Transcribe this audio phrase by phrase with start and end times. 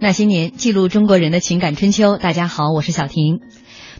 [0.00, 2.18] 那些年，记录中国人的情感春秋。
[2.18, 3.40] 大家好，我是小婷。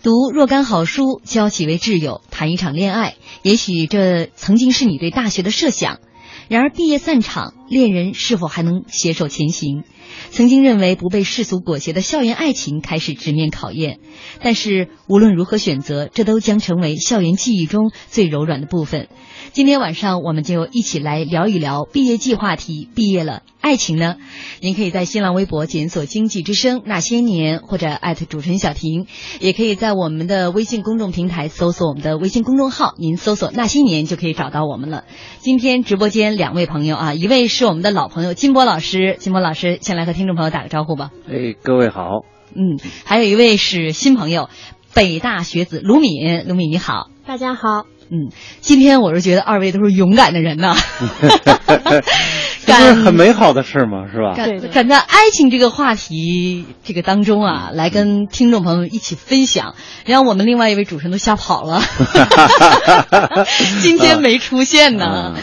[0.05, 5.99] 读若干好书，交几位挚友，谈一场恋爱，也许这曾经是你对大学的设想。
[6.47, 9.85] 然而毕业散场，恋人是否还能携手前行？
[10.31, 14.01] 曾经认为不被世俗裹挟的校园爱情开始直面考验。
[14.43, 19.09] 但是无论如何选择，这都将成为校园记忆中最柔软的部分。
[19.53, 22.89] 今天晚上我们就一起来聊一聊毕业季话题。
[22.95, 24.17] 毕业了，爱情呢？
[24.61, 29.07] 您可以在新浪微博检索“经济之声那些年”或者艾特主持人小婷，
[29.41, 35.05] 也可以在我们的微信公众平台搜索我们的微信公众号，您搜索“那些年”就可以找到我们了。
[35.39, 41.11] 今天直播间两位朋友啊，一位是我们的老朋友金波老师，金波老师先来和听众朋友打个招呼吧。
[41.29, 42.25] 哎，各位好。
[42.55, 44.49] 嗯，还有一位是新朋友，
[44.95, 47.11] 北大学子卢敏，卢敏你好。
[47.27, 47.85] 大家好。
[48.11, 48.31] 嗯，
[48.61, 50.75] 今天我是觉得二位都是勇敢的人呐，
[52.67, 54.07] 这是很美好的事吗？
[54.11, 54.35] 是吧？
[54.35, 59.75] 敢敢在爱情这个话题这个当中啊，来跟听众朋友一起分享，
[60.07, 61.83] 让我们另外一位主持人都吓跑了，
[63.83, 65.35] 今天没出现呢。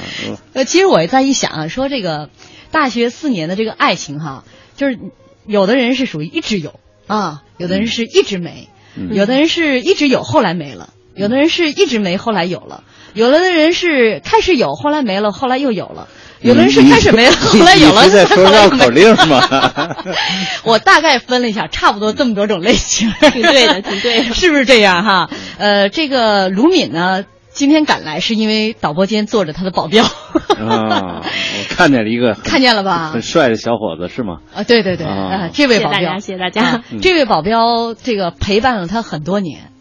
[0.54, 2.30] 呃，其实我在一想啊，说这个
[2.72, 4.44] 大学四年的这个爱情哈，
[4.76, 4.98] 就是
[5.46, 8.70] 有的人是属于一直有啊，有的人是一直没，
[9.12, 10.90] 有的人是一直有后来没了。
[11.16, 16.08] 有的人是一直没，后来有了；有的人是开始有，后来没了，后来又有了；
[16.42, 18.04] 有的人是开始没了，后来有了。
[18.04, 19.96] 你在说绕口令吗？
[20.64, 23.10] 我大概分了一下，差不多这么多种类型。
[23.32, 25.30] 挺对的，挺对的， 是不是这样哈？
[25.58, 30.04] 呃，这个卢敏呢，今天赶来是因为导播间坐着他的保镖。
[30.04, 33.12] 啊，我看见了一个， 看见了吧？
[33.14, 34.40] 很帅的小伙子是吗？
[34.54, 39.72] 啊，对对对，啊，这位保镖，谢谢大家，这位保镖，这个陪伴了他很多年，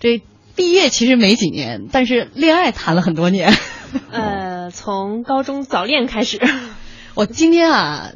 [0.00, 0.20] 这。
[0.54, 3.52] 毕业其实没几年，但是恋爱谈了很多年。
[4.10, 6.40] 呃，从高中早恋开始。
[7.14, 8.12] 我今天啊，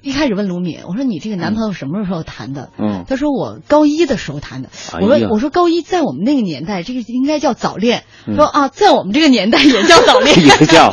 [0.00, 2.70] 一开始问卢敏，我说你这个男朋友什么时候谈的？
[2.78, 3.04] 嗯。
[3.06, 4.70] 他说我高一的时候谈的。
[5.00, 8.04] 我说我说高一在我们那个年代，这个应该叫早恋。
[8.34, 10.34] 说啊，在我们这个年代也叫早恋。
[10.40, 10.92] 也叫。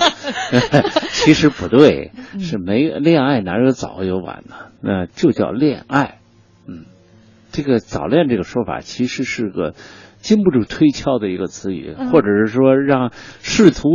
[1.12, 4.56] 其实不对，是没恋爱哪有早有晚呢？
[4.82, 6.20] 那就叫恋爱。
[6.68, 6.86] 嗯，
[7.52, 9.76] 这个早恋这个说法其实是个。
[10.26, 13.12] 经不住推敲的一个词语，或者是说让
[13.44, 13.88] 试图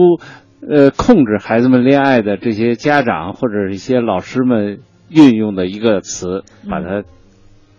[0.62, 7.02] 呃控制孩子们恋爱的这些家长或者一些老师们运用的一个词，把它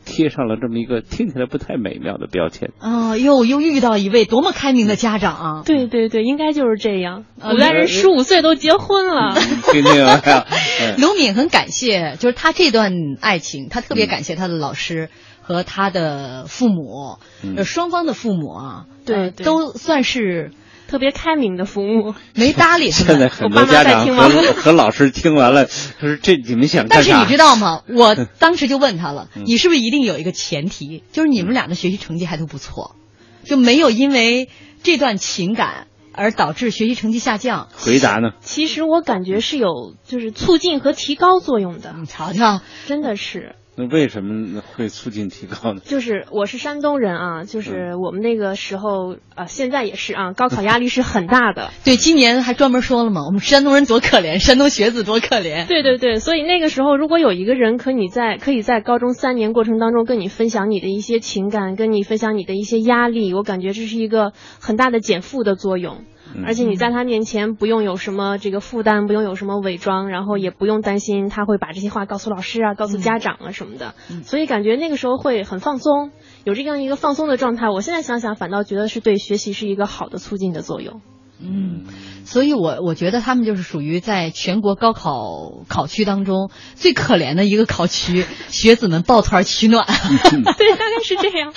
[0.03, 2.71] 贴上了这么一个听起来不太美妙的标签。
[2.81, 5.63] 哦，又又遇到一位多么开明的家长啊！
[5.65, 7.23] 对对对，应该就是这样。
[7.39, 9.33] 古代人十五岁都结婚了。
[9.71, 10.19] 听听啊，
[10.97, 12.91] 刘敏很感谢，就是他这段
[13.21, 15.07] 爱情，他特别感谢他的老师。
[15.41, 17.17] 和他的父母，
[17.65, 20.51] 双方的父母啊，对，都算是
[20.87, 23.07] 特别开明的父母，没搭理他们。
[23.07, 27.11] 现在很多家长和和老师听完了，他说这你们想干啥？
[27.11, 27.81] 但是你知道吗？
[27.93, 32.95] 我当时就问他了，你是不是一定有一个前提，就是你们俩的学习成绩还都不错，
[33.43, 34.49] 就没有因为
[34.83, 37.69] 这段情感而导致学习成绩下降？
[37.73, 38.31] 回答呢？
[38.41, 41.95] 其实我感觉是有，就是促进和提高作用的。
[41.97, 43.55] 你瞧瞧，真的是。
[43.77, 45.79] 那为什么会促进提高呢？
[45.85, 51.71] 就是我是山东人啊，就是我们那个时候啊，现在也是啊，高考压力是很大的。
[51.85, 55.67] 对，今年还专门说了嘛，我们山东人多可怜，山东学子多可怜。
[55.67, 66.03] 对对对，所以那个时候如果有一个人可你在可以在高中三年过程当中跟你分享你的一些情感，跟你分享你的一些压力，我感觉这是一个很大的减负的作用。
[66.45, 73.93] 而且你在他面前不用有什么这个负担，不用有什么伪装，然后也不用担心他会把这些话告诉老师啊、告诉家长啊什么的。
[74.23, 76.11] 所以感觉那个时候会很放松，
[76.43, 77.69] 有这样一个放松的状态。
[77.69, 81.01] 我现在想想，反倒觉得是对学习是一个好的促进的作用。
[81.43, 81.85] 嗯，
[82.23, 89.85] 所以我我觉得他们就是属于在全国高考考区当中最可怜的一个考区，学子们抱团取暖。
[89.87, 91.53] 对，大概是这样。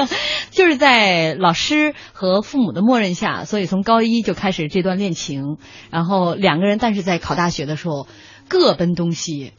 [0.50, 5.58] 就是在老师和父母的默认下，所以从高一就开始这段恋情，
[5.90, 8.08] 然后两个人，但是在考大学的时候
[8.48, 9.52] 各奔东西。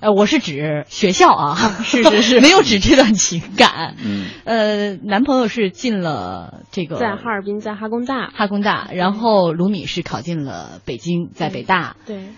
[0.00, 3.94] 呃，我是指学校啊， 是是 是，没有指这段情感。
[4.02, 11.96] 嗯，呃，男朋友是进了这个在哈尔滨，在哈工大，哈工大，然后卢米是考进了北京，在北大。
[12.06, 12.28] 对。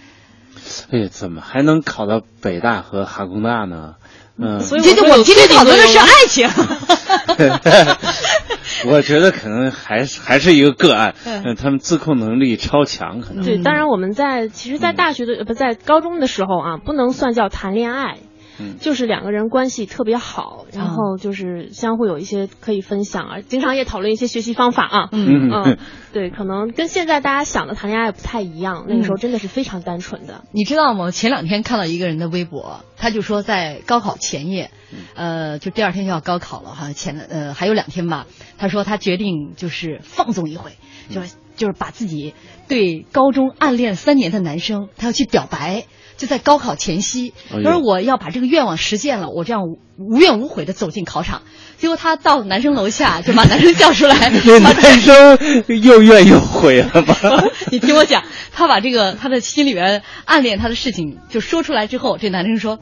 [0.91, 3.95] 哎，怎么还能考到北大和哈工大呢？
[4.39, 6.49] 嗯，所以今天我今天讨论的是爱情。
[8.87, 13.45] 我觉得可能还是还是一个个案，嗯，他们自控能力超强，可能。
[13.45, 13.59] 对。
[13.59, 18.19] 当然，我们在其实，在大学的不在高中的时候啊，不能算叫谈恋爱，
[18.59, 25.09] 嗯就是两个人关系特别好，然后就是相互有一些可以分享啊，经常也讨论一些学习方法啊。
[25.13, 25.79] 嗯嗯，
[26.13, 30.45] 对，可能跟现在大家想的谈恋爱不太一样，那个时候嗯真的是非常单纯的。
[30.53, 31.11] 你知道吗？
[31.11, 34.71] 前两天看到一个人的微博，他就说在高考前夜，
[35.15, 38.27] 呃，就第二天就要高考了哈，前呃还有两天吧。
[38.59, 40.73] 他说他决定就是放纵一回，
[41.11, 42.35] 就是就是把自己
[42.69, 45.85] 对高中暗恋三年的男生，他要去表白。
[46.23, 51.43] 就在高考前夕，他说我要把这个愿望实现了，我这样无无怨无悔的走进考场。
[51.79, 54.31] 结果他到男生楼下 就把男生叫出来，
[54.63, 55.37] 把男生
[55.83, 57.17] 又怨又悔了吧？
[57.73, 58.23] 你听我讲，
[58.53, 62.79] 他把这个他的心里面暗恋他的事情就说出来之后，这男生说：“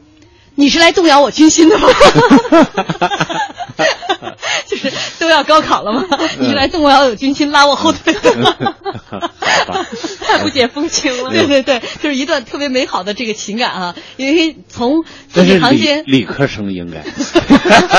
[0.54, 1.88] 你是来动摇我军心的吗？”
[4.66, 6.04] 就是都要高考了吗？
[6.38, 8.54] 你是来动摇我军心、拉我后腿的吗？
[10.20, 11.30] 太不 解风情了。
[11.30, 13.94] 对对对，就是一段特别美好的这个情感啊！
[14.16, 17.02] 因为从字里行间，理科生应该。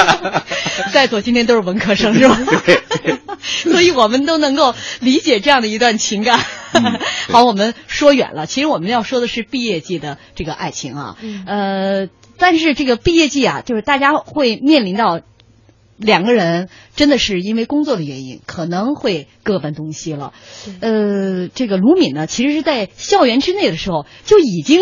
[0.94, 2.40] 在座今天都是文科生是吧？
[3.42, 6.40] 所以我们都能够理解这样的一段情感。
[7.30, 12.08] 好，我们说远了，其实我们要说的是毕业季的这个爱情啊，嗯呃，
[12.42, 15.22] 但是这个毕业季啊，就是大家会面临到。
[16.04, 20.34] 两个人真的是因为工作的原因，可能会各奔东西了。
[20.80, 24.82] 呃，这个卢敏呢，其实是在校园之内的时候就已经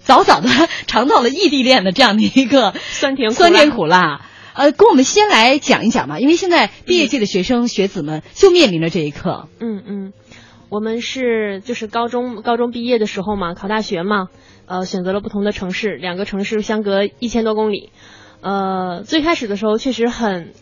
[0.00, 0.48] 早早的
[0.88, 4.26] 尝到了异地恋的这样的一个酸甜苦辣酸甜苦辣。
[4.54, 9.48] 呃，跟我们先来讲一讲吧，因为现在毕业季的学生、学子们就面临着这一刻。
[9.60, 10.12] 嗯嗯，
[10.68, 14.30] 我们是就是高中高中毕业的时候嘛，考大学嘛，
[14.66, 17.90] 呃，选择了不同的城市，两个城市相隔一千多公里。
[18.40, 20.52] 呃，最开始的时候确实很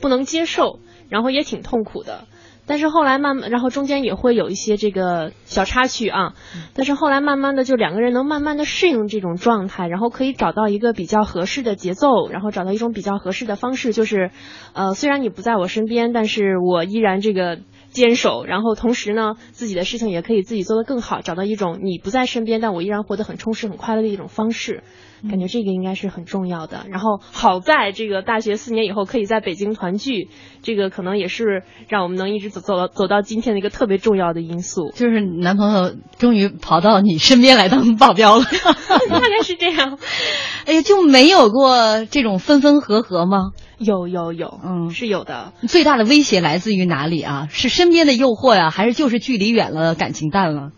[0.00, 2.24] 不能接受，然后也挺痛苦的。
[2.68, 6.34] 但是后来慢慢，然后中间也会有一些这个小插曲啊。
[6.74, 14.32] 但是后来慢慢的，就两个人能慢慢的适应这种状态，然后可以找到一个比较合适的节奏，然后找到一种比较合适的方式，就是，
[14.72, 17.60] 呃，虽然你不在我身边，但是我依然这个
[17.96, 24.84] 坚守，然后同时呢，自己的事情也可以自己做得更好，找到一种你不在身边，但我依然活得很充实、很快乐的一种方式。
[25.28, 26.86] 感觉这个应该是很重要的。
[26.90, 30.28] 然后好在这个大学四年以后可以在北京团聚，
[30.62, 34.90] 这个可能也是让我们能一直走走到走到今天的一个特别重要的因素。
[34.94, 39.98] 就是男朋友终于跑到你身边来当保镖 了，大概是这样。
[40.66, 43.52] 哎呀，就没有过这种分分合合吗？
[43.78, 45.52] 有有有，嗯是有的。
[45.68, 47.46] 最大的威胁来自于哪里啊？
[47.50, 50.70] 是身边的诱惑呀、还是就是距离远了，感情淡了？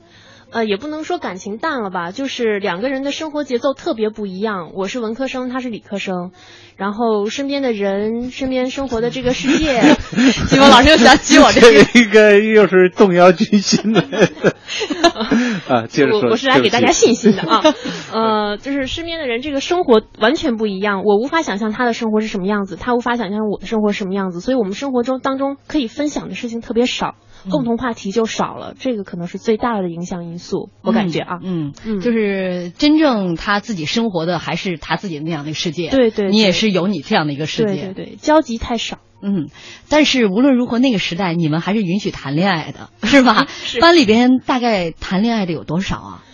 [0.51, 4.73] 呃，也不能说感情淡了吧，就是两个人的生活节奏特别不一样。
[4.75, 6.33] 我是文科生，他是理科生，
[6.77, 9.83] 然后身边的人，身边生活的这个世界，
[10.49, 11.85] 金峰老师又想起我这个。
[11.93, 14.03] 这个又是动摇军心的
[15.69, 15.87] 啊！
[15.87, 17.63] 接着说，我我是来给大家信心的啊，
[18.13, 27.15] 呃，就是身边的人这个生活完全不一样，我无法想象他的生活是什么样子，他无法想象我的生活是什么样子，所以我们生活中当中可以分享的事情特别少，
[27.51, 35.89] 共同话题就少了，这个可能是最大的影响因素，我感觉啊，嗯，嗯就是真正他自己生活的还是他自己的那样的一个世界。
[35.91, 37.75] 对对对你也是有你这样的一个世界。
[37.75, 38.99] 对对对，交集太少。
[39.21, 39.49] 嗯，
[39.89, 43.47] 但是无论如何，那个时代你们还是允许谈恋爱的， 是吧？
[43.49, 46.25] 是班里边大概谈恋爱的有多少啊？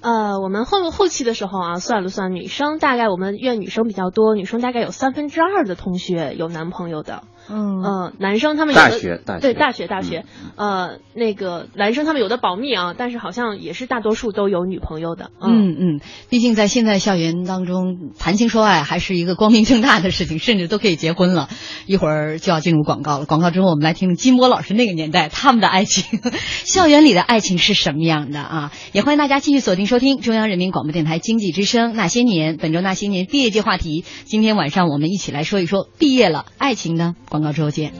[0.00, 7.22] 呃，我们后后期的时候啊，算了算，女生大概我们院女生比较多，女生大概有三分之二的同学有男朋友的。
[7.48, 10.24] 嗯呃，男生他们有的大学大学对大学大学，
[10.56, 15.30] 呃，那个男生他们有的保密啊，但是好像也是大多数都有女朋友的。
[15.40, 16.00] 嗯嗯，
[16.30, 21.48] 毕竟在现在校园当中谈情说爱还是一个光明正大的事情，甚至都可以结婚了。
[21.86, 26.20] 一会儿就要进入广告了，广告之后我们来听听金波老师那个年代他们的爱情，
[26.64, 28.72] 校园里的爱情是什么样的啊？
[28.92, 37.14] 也欢迎大家继续锁定收听中央人民广播电台经济之声《那些年》，本周《那些年》毕业季话题，今天晚上我们一起来说一说毕业了，爱情呢？
[37.34, 37.92] 广告之后见。
[37.92, 37.98] 如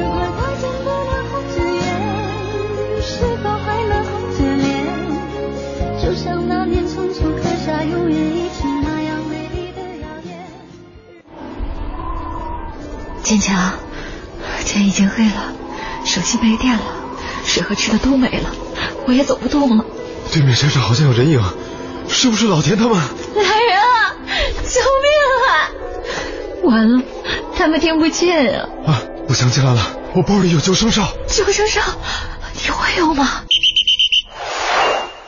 [0.00, 1.84] 果他见不了红着眼，
[3.02, 4.64] 是否还能红着脸？
[6.02, 10.40] 就像那年匆促刻下永远一起那样美丽的谣言。
[13.22, 13.74] 坚强，
[14.64, 15.52] 天已经黑了，
[16.06, 16.82] 手机没电了，
[17.44, 18.48] 水和吃的都没了，
[19.06, 19.84] 我也走不动了。
[20.32, 21.42] 对面山上好像有人影，
[22.08, 22.96] 是不是老田他们？
[22.96, 24.16] 来人啊！
[24.64, 25.08] 救命
[25.48, 25.52] 啊！
[26.64, 27.02] 完了，
[27.56, 31.12] 他们听不见呀、啊，我想起来了，我包里有救生哨。
[31.26, 31.80] 救生哨，
[32.54, 33.42] 你会用吗？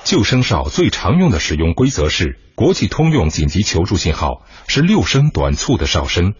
[0.04, 6.34] 救生哨最常用的使用规则是：国际通用紧急求助信号是六声短促的哨声，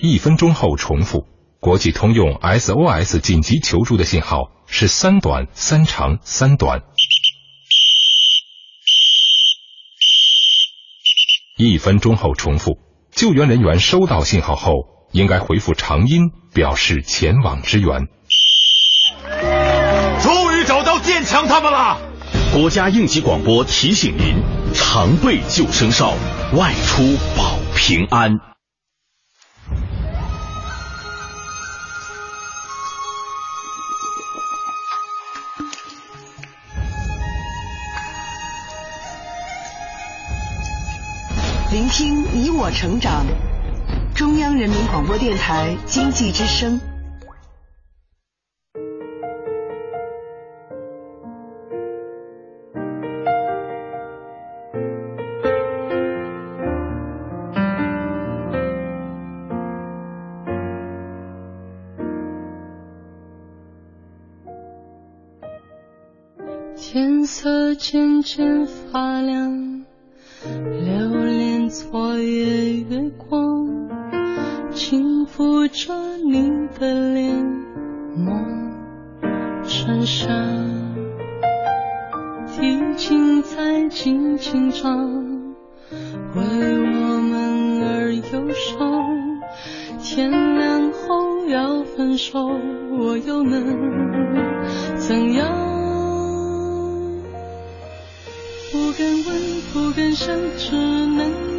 [0.00, 1.26] 一分钟后重复；
[1.60, 6.82] 国际通用 SOS 紧急求助的信号是三短三长三短。
[11.70, 12.78] 一分钟后重复。
[13.10, 14.72] 救援人员收到信号后，
[15.12, 18.08] 应该回复长音，表示前往支援。
[20.20, 21.98] 终于找到建强他们了。
[22.54, 24.36] 国家应急广播提醒您：
[24.74, 26.14] 常备救生哨，
[26.54, 27.02] 外出
[27.36, 28.51] 保平安。
[41.72, 43.24] 聆听你我成长，
[44.14, 46.78] 中央人民广播电台经济之声。
[66.76, 69.86] 天色渐渐发亮，
[71.72, 73.66] 昨夜月光，
[74.74, 77.34] 轻抚着你的脸，
[78.14, 78.74] 梦
[79.64, 80.94] 衬衫，
[82.46, 84.94] 提琴在轻轻唱，
[86.34, 86.42] 为
[86.78, 89.40] 我们而忧伤。
[89.98, 92.50] 天亮后要分手，
[92.98, 93.64] 我又能
[94.96, 95.48] 怎样？
[98.70, 101.51] 不敢问，不敢想，只能。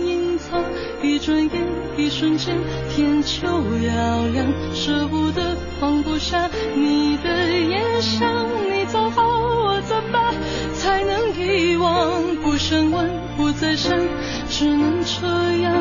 [1.03, 1.51] 一转眼，
[1.97, 2.55] 一瞬间，
[2.89, 8.47] 天就要亮，舍不得放不下你的眼想。
[8.71, 9.21] 你走后，
[9.65, 10.33] 我怎么
[10.73, 12.37] 才能遗忘？
[12.37, 13.91] 不深问，不再想，
[14.49, 15.27] 只能这
[15.61, 15.75] 样。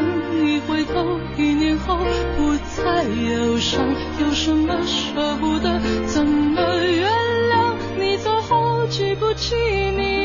[0.44, 1.98] 一回头，一年后，
[2.36, 3.80] 不再忧伤。
[4.20, 5.80] 有什么舍不得？
[6.06, 7.08] 怎么原
[7.48, 7.76] 谅？
[7.96, 10.21] 你走后，记不起你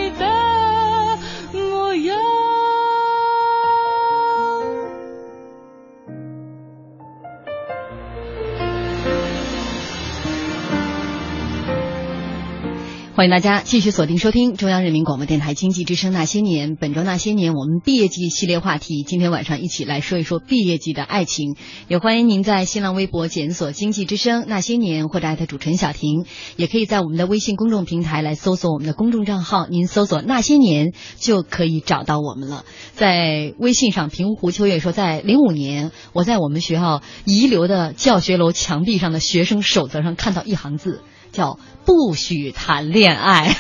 [13.18, 16.76] 欢迎大家继续锁定收听中央人民广播电台经济之声那些年。
[16.76, 21.56] 本周那些年，我们毕业季系列话题，今天晚上一起来说一说毕业季的爱情。
[21.88, 26.26] 也欢迎您在新浪微博检索“经济之声那些年”或者艾特主持人小婷，
[26.58, 32.66] 也可以在我们的微信公众平台来搜索我们的公众账号，您搜索“那些年”就可以找到我们了。
[32.94, 41.02] 在微信上，平湖秋月说，在零五年，我在我们学校遗留的教学楼墙壁上的学生守则上看到一行字。
[41.34, 43.56] 叫不许谈恋爱。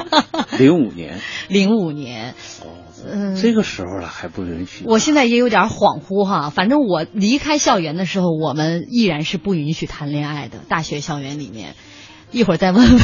[0.58, 2.34] 零五年， 零五年，
[3.06, 4.84] 嗯，这个时候了还不允许。
[4.86, 10.56] 我现在也有点恍惚哈，反正我离开校园的时候，我们依然是不允许谈恋爱的。
[10.70, 11.74] 大学校园里面，
[12.32, 12.98] 一会儿再问问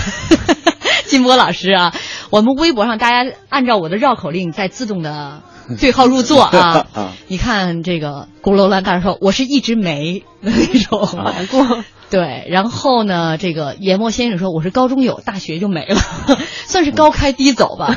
[1.04, 1.94] 金波老师啊。
[2.30, 5.42] 我们微博上大家按照我的绕口令在自动的
[5.78, 6.86] 对号入座啊。
[7.28, 11.84] 你看这个咕噜兰大师说，我是一直没那种难过。
[12.12, 15.96] 对，然后呢，这个研墨先生说我是高中有，大学就没了，
[16.68, 17.96] 算是高开低走吧。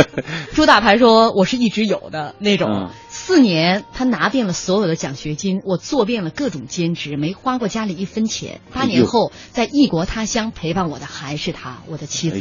[0.56, 8.62] 朱大牌说我是一直有的那种，四年他拿遍了所有的奖学金，我做遍了各种兼职，没花过家里一分钱。
[8.72, 12.40] 八年后在异国他乡陪伴我的还是他，我的妻子。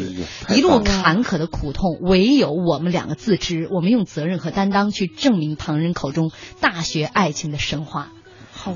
[0.56, 3.68] 一路坎坷的苦痛，唯有我们两个自知。
[3.70, 8.14] 我们用责任和担当去证明旁人口中大学爱情的神话。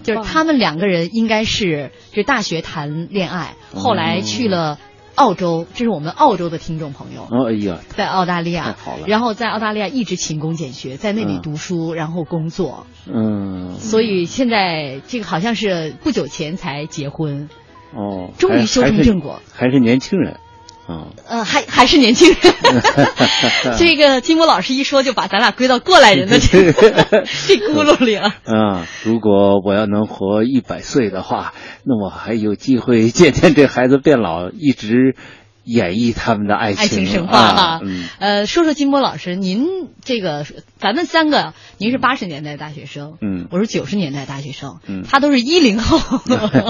[0.04, 4.80] 就是他们两个人应该是就大学谈恋爱，后来去了
[5.16, 7.24] 澳洲，这是我们澳洲的听众朋友。
[7.30, 9.04] 哦，哎呀，在澳大利亚，好了。
[9.08, 12.88] 然后在澳大利亚一直勤工俭学，在那里读书，然后工作。
[13.06, 13.76] 嗯。
[13.78, 17.50] 所以现在这个好像是不久前才结婚。
[17.94, 18.32] 哦。
[18.38, 19.42] 终于修成正果。
[19.54, 20.40] 还是年轻人。
[20.88, 22.38] 嗯，呃，还还是年轻人，
[23.80, 28.34] 这个金波老师一说就把咱俩归到过来人的这 这轱辘里了。
[28.46, 35.16] 嗯，如果我要能活一百岁的话，那我还有机会见见这孩子变老，一直
[35.64, 37.80] 演绎他们的爱情爱情神话哈。
[37.84, 40.46] 嗯，呃，说说金波老师，您这个
[40.78, 46.20] 咱们三个，您是八十年代大学生，嗯，我是九十年代大学生，嗯，他都是一零后，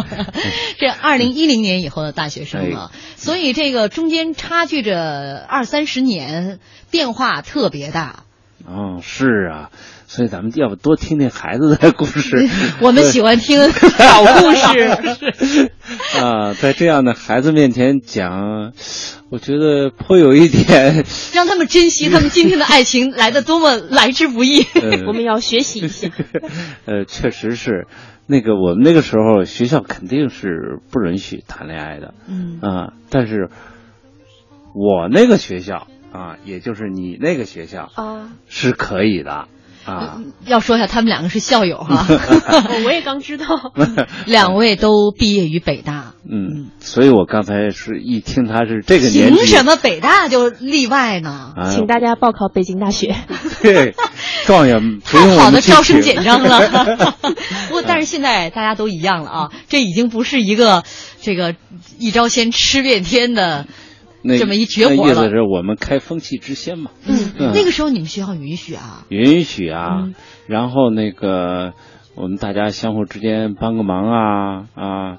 [0.77, 6.59] 这二零一零年以后的大学生了，所以这个中间差距着二三十年，
[6.91, 8.23] 变化特别大。
[8.67, 9.69] 嗯，是啊，
[10.07, 12.47] 所以咱们要不多听听孩子的故事？
[12.81, 15.71] 我们喜欢听 好故事。
[16.19, 18.71] 啊，在这样的孩子面前讲，
[19.29, 24.61] 我觉得颇有一点 让他们珍惜他们今天的爱情来的多么来之不易。
[24.61, 26.09] 呃、我们要学习一下。
[26.85, 27.87] 呃，确实是，
[28.27, 32.13] 那个我们那个时候学校肯定是不允许谈恋爱的。
[32.29, 33.49] 嗯啊，但是
[34.73, 35.87] 我那个学校。
[36.13, 39.47] 啊，也就是你那个学校啊，是可以的。
[39.85, 42.07] 啊，要说一下，他们两个是校友哈。
[42.85, 43.45] 我也刚知道，
[44.25, 46.13] 两位都毕业于北大。
[46.23, 51.51] 嗯，所以我刚才是一听他是这个年纪，凭什么北大就例外呢？
[51.57, 53.13] 啊请大家报考北京大学。
[53.61, 53.93] 对，
[54.45, 57.11] 状元不用太好的招生简章了。
[57.67, 60.85] 不过，但是现在大家都一样了啊，这已经不是一个
[61.21, 61.55] 这个
[61.99, 63.67] 一招鲜吃遍天的
[64.23, 65.29] 那这么一绝活那意思。
[65.29, 66.91] 是我们开风气之先嘛。
[67.05, 69.05] 嗯，嗯那个时候你们学校允许啊。
[69.09, 70.15] 允许啊，嗯
[70.47, 71.73] 然后那个
[72.15, 75.17] 我们大家相互之间帮个忙啊啊，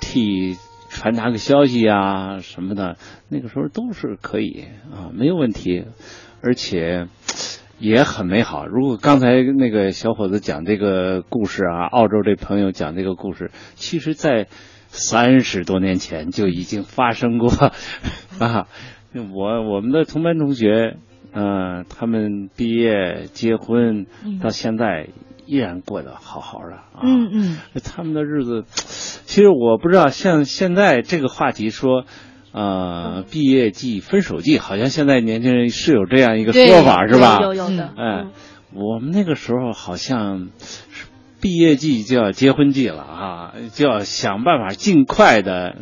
[0.00, 0.56] 替
[0.88, 2.96] 传达个消息啊什么的，
[3.28, 5.84] 那个时候都是可以啊，没有问题，
[6.42, 7.08] 而且。
[7.78, 8.66] 也很美好。
[8.66, 14.48] 如果刚才那个小伙子讲这个故事啊，澳洲这朋友讲这个故事，其实，在
[14.88, 17.50] 三十多年前就已经发生过
[18.38, 18.66] 啊。
[19.34, 20.96] 我我们的同班同学，
[21.32, 25.08] 嗯、他们毕业结婚嗯到现在
[25.46, 27.00] 依然过得好好的啊。
[27.02, 28.64] 嗯嗯他们的日子，
[29.24, 32.04] 其实我不知道，像现在这个话题说，
[32.56, 37.38] 呃，毕业季、分手季，好像现在年轻人是有这样一个说法，是吧？
[37.42, 37.92] 有有的。
[37.98, 38.24] 哎，
[38.72, 41.04] 我们那个时候好像是
[41.38, 45.76] 毕业季就要结婚季了啊，就要想办法尽快的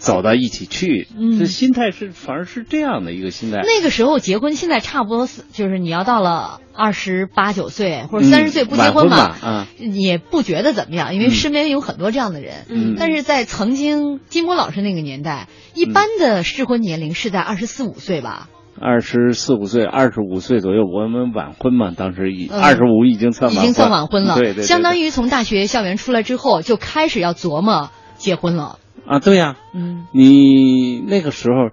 [0.00, 1.06] 走到一起去。
[1.16, 3.60] 嗯这心态是反而是这样的一个心态。
[3.62, 12.64] 那个时候结婚，现在差不多是就是你要到了二十八九岁或者嗯三十岁不结婚嘛，吧啊也不觉得怎么样，因为嗯身边有很多这样的人。
[12.68, 18.48] 嗯但是在曾经金波老师那个年代，一般的适婚年龄是在二十四五岁吧？
[18.80, 28.78] 二十四五岁、二十五岁左右，我们晚婚嘛，当时已嗯二十五已经算晚婚，已经算晚婚了，对对对，相当于从大学校园出来之后就开始要琢磨结婚了。
[29.06, 31.70] 啊，对呀、嗯，你那个时候，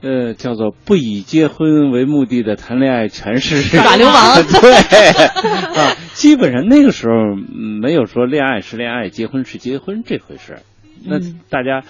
[0.00, 4.72] 呃，叫做不以结婚为目的的谈恋爱，全是耍流氓对。
[4.72, 10.60] 啊，基本上那个时候嗯没有说恋爱是恋爱，结婚是结婚这回事。
[11.04, 11.40] 那嗯。
[11.50, 11.82] 大家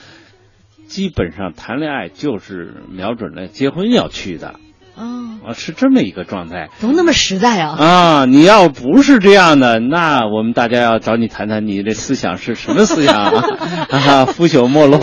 [0.86, 4.54] 基本上谈恋爱就是瞄准了结婚要去的
[4.96, 6.70] 哦，啊，是这么一个状态。
[6.78, 7.76] 怎么那么实在啊？
[7.78, 13.44] 啊，你要不是这样的，那我们大家要找你谈谈，你的思想是什么思想啊？
[13.90, 14.98] 啊，腐朽没落，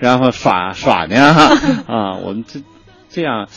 [0.00, 1.16] 然后耍耍呢？
[1.86, 2.60] 啊，我们这
[3.08, 3.48] 这样，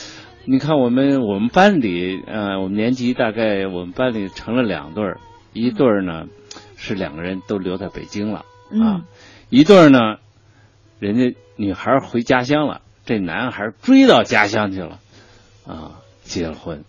[0.46, 5.20] 你看我们我们班里，呃，我们年级大概我们班里成了两对儿，
[5.54, 6.26] 一对儿呢
[6.78, 9.04] 是两个人都留在北京了啊嗯，
[9.50, 10.00] 一对儿呢，
[11.00, 15.00] 人家女孩回家乡了，这男孩追到家乡去了，
[15.66, 16.84] 啊，结了婚。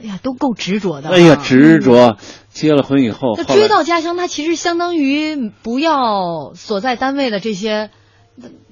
[0.00, 1.14] 哎呀，都够执着的啊。
[1.14, 2.16] 哎呀，执着！
[2.50, 7.90] 结了婚以后，那追到家乡，他其实相当于不要所在单位的这些。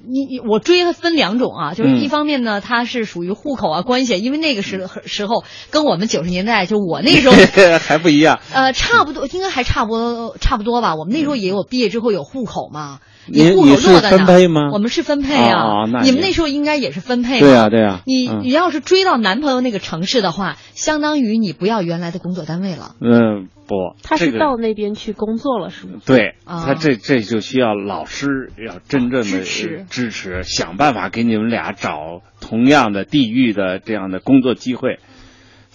[0.09, 7.37] 你你我追的分两种啊，就是嗯一方面呢，他是属于户口啊关系，因为那个时时候跟我们九十年代，就我那时候
[7.83, 8.39] 还不一样。
[8.53, 10.95] 呃，差不多，应该还差不多，差不多吧。
[10.95, 14.17] 我们那时候也有毕业之后有户口嘛，你户口你是落在哪？
[14.19, 15.63] 分配吗我们是分配啊。
[15.63, 17.41] 哦你们那时候应该也是分配嘛。
[17.41, 22.95] 对呀对呀你、嗯你要是追到男朋友那个城市的话，相当于你不要原来的工作单位了。
[23.01, 26.01] 嗯，不，他是到那边去工作了，是吗？
[26.05, 34.99] 对啊他这这就需要老师要真正的支持支持，想办法给你们俩找同样的地域的这样的工作机会，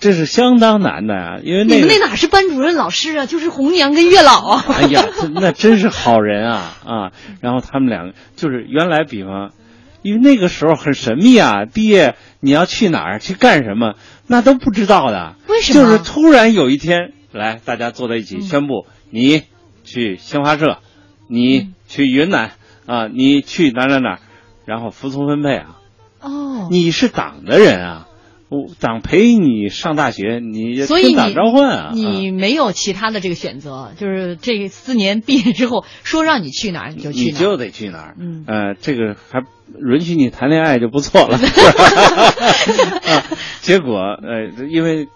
[0.02, 4.66] 这是相当难的啊，因为你们那哪是班主任老师啊，就是红娘跟月老啊。
[4.68, 7.12] 哎呀，那真是好人啊啊！
[7.40, 9.52] 然后他们两个就是原来，比方，
[10.02, 13.94] 因为那个时候很神秘啊，毕业你要去哪儿去干什么，
[14.26, 15.36] 那都不知道的。
[15.48, 19.44] 为什么就是突然有一天，来大家坐在一起宣布，你
[19.84, 20.80] 去新华社，
[21.30, 22.54] 你去云南
[22.88, 24.18] 啊，你去哪哪哪，
[24.66, 25.78] 然后服从分配啊。
[26.22, 28.01] 哦，你是党的人啊，
[28.52, 31.86] 我党陪你上大学，你所以你召唤啊。
[31.86, 37.32] 啊你没有其他的这个选择，就是这四年毕业之后说让你去哪儿你就去哪儿。
[37.32, 38.16] 你就得去哪儿。
[38.20, 39.40] 嗯呃，这个还
[39.80, 41.38] 允许你谈恋爱就不错了。
[43.08, 43.24] 啊
[43.62, 45.08] 结果呃，因为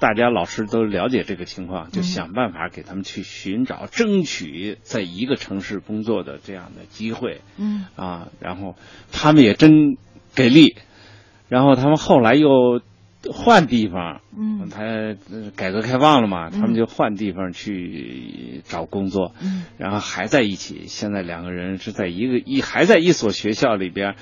[0.00, 8.26] 大家老师都了解这个情况，就想办法给他们去寻找、争取在一个城市工作的这样的机会嗯啊。
[8.40, 8.74] 然后
[9.12, 9.96] 他们也真
[10.34, 10.74] 给力，
[11.52, 12.80] 然后他们后来又
[13.30, 14.70] 换地方，嗯。
[14.70, 19.64] 他呃改革开放了嘛，他们嗯就换地方去找工作，嗯。
[19.76, 20.84] 然后还在一起。
[20.86, 24.14] 现在两个人是在一个一还在一所学校里边，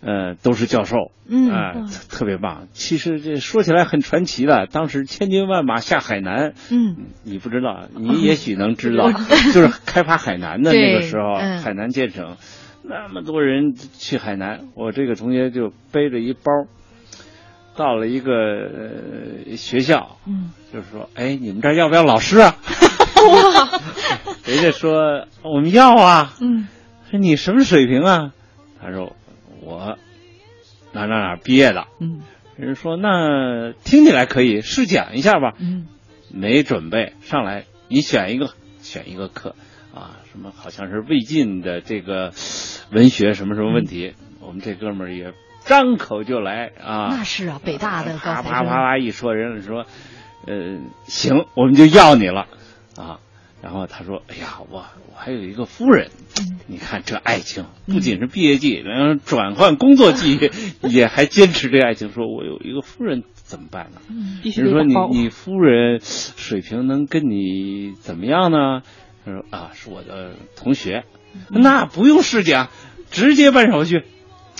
[0.00, 0.96] 呃，都是教授，
[1.28, 1.86] 嗯啊、嗯。
[1.88, 2.66] 特特别棒。
[2.72, 9.12] 其实这说起来很传奇的，当时千军万马下海南，嗯，你不知道，你也许能知道，
[9.52, 11.58] 就是开发海南的那个时候， 嗯。
[11.62, 12.38] 海南建省，
[12.90, 16.66] 那么多人去海南，我这个同学就背着一包。
[17.76, 22.56] 到了一个呃学校，嗯，就是说，哎，你们这儿要不要老师啊？
[24.44, 26.34] 人家说我们要啊。
[26.40, 26.66] 嗯，
[27.08, 28.32] 说你什么水平啊？
[28.82, 29.14] 他说
[29.62, 29.96] 我
[30.92, 31.86] 哪哪哪毕业的。
[32.00, 32.22] 嗯，
[32.56, 35.54] 人说那听起来可以，试讲一下吧。
[35.60, 35.86] 嗯，
[36.34, 38.50] 没准备上来，你选一个
[38.82, 39.54] 选一个课
[39.94, 42.32] 啊，什么好像是魏晋的这个
[42.92, 45.32] 文学什么什么问题，我们这哥们儿也
[45.64, 47.08] 张口就来啊。
[47.10, 48.52] 那是啊，北大的高啪材生。
[48.52, 49.86] 啪啪啪一说，人家说，
[50.46, 52.46] 呃，行，我们就要你了
[52.96, 53.20] 啊。
[53.62, 56.08] 然后他说：“哎呀，我我还有一个夫人，
[56.66, 60.38] 你看这爱情不仅是毕业季，然后转换工作季
[60.88, 62.10] 也还坚持这爱情。
[62.10, 64.00] 说我有一个夫人怎么办呢？
[64.42, 68.80] 必须人说你你夫人水平能跟你怎么样呢？
[69.30, 71.04] 他说啊，是我的同学，
[71.48, 72.68] 那不用试讲，
[73.10, 74.02] 直接办手续。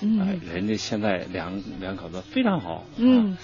[0.03, 2.87] 嗯哎，人家现在两两口子非常好。
[2.97, 3.37] 嗯，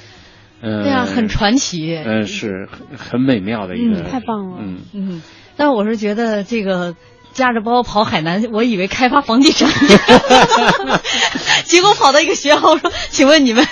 [0.62, 1.95] 嗯，对啊，很传奇。
[1.97, 5.23] 嗯，是很很美妙的一个，嗯太棒了嗯嗯，
[5.57, 6.97] 但我是觉得这个
[7.37, 9.68] 夹着包跑海南，我以为开发房地产，
[11.66, 13.66] 结果跑到一个学校，我说：“请问你们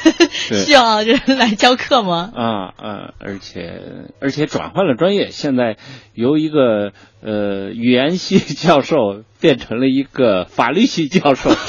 [0.66, 2.44] 需要人来教课吗啊
[2.77, 3.81] 啊，而且
[4.20, 5.79] 而且转换了专业，现在
[6.12, 11.48] 由一个呃语言系教授变成了一个法律系教授，？”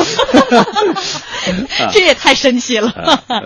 [1.80, 3.44] 啊这也太神奇了啊。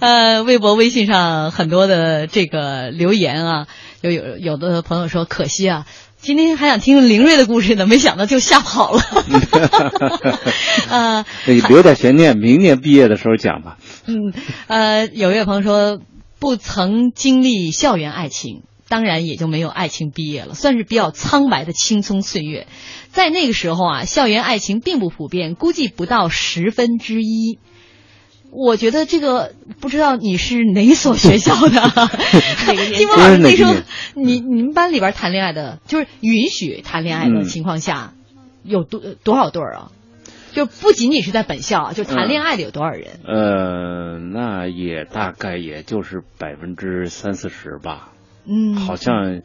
[0.00, 3.66] 呃，微博、微信上很多的这个留言啊，
[4.00, 5.86] 有有有的朋友说：“可惜啊。”
[6.24, 9.02] 今天还想听林睿的故事呢，没想到就吓跑了。
[10.88, 13.76] 呃，你留点悬念，明年毕业的时候讲吧。
[14.06, 14.32] 嗯，
[14.66, 16.00] 呃，有一位朋友说，
[16.38, 22.66] 不曾经历校园爱情，当然也就没有爱情毕业了，算是比较苍白的青葱岁月。
[23.10, 27.58] 在那个时候啊，校园爱情并不普遍，估计不到十分之一。
[28.56, 32.08] 我觉得这个不知道你是哪所学校的，
[32.94, 33.74] 金波老师那时候
[34.14, 38.12] 你你们班里边谈恋爱的，就是允许谈恋爱的嗯情况下，
[38.62, 39.90] 有多多少对儿啊？
[40.52, 43.18] 就不仅仅是在本校，就谈恋爱的有多少人？
[43.26, 48.10] 呃，那也大概也就是百分之三四十吧。
[48.46, 49.42] 嗯，好像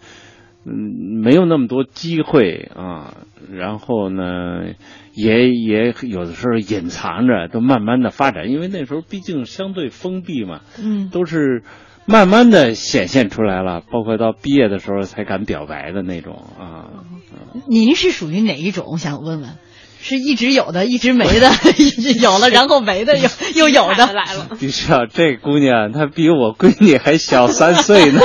[0.65, 3.15] 嗯没有那么多机会啊。
[3.51, 4.73] 然后呢，
[5.13, 11.63] 也也有的时候隐藏着，都慢慢的发展，因为那时候毕竟相对封闭嘛，嗯，都是
[12.05, 16.89] 慢慢的显现出来了，包括到毕业的时候才敢表白的那种啊。
[17.67, 18.85] 您是属于哪一种？
[18.91, 19.49] 我想问问，
[20.01, 21.51] 是一直有的，一直没的，
[22.21, 24.47] 有了然后没的，又又有的 来了。
[24.59, 28.21] 你知道这姑娘她比我闺女还小三岁呢，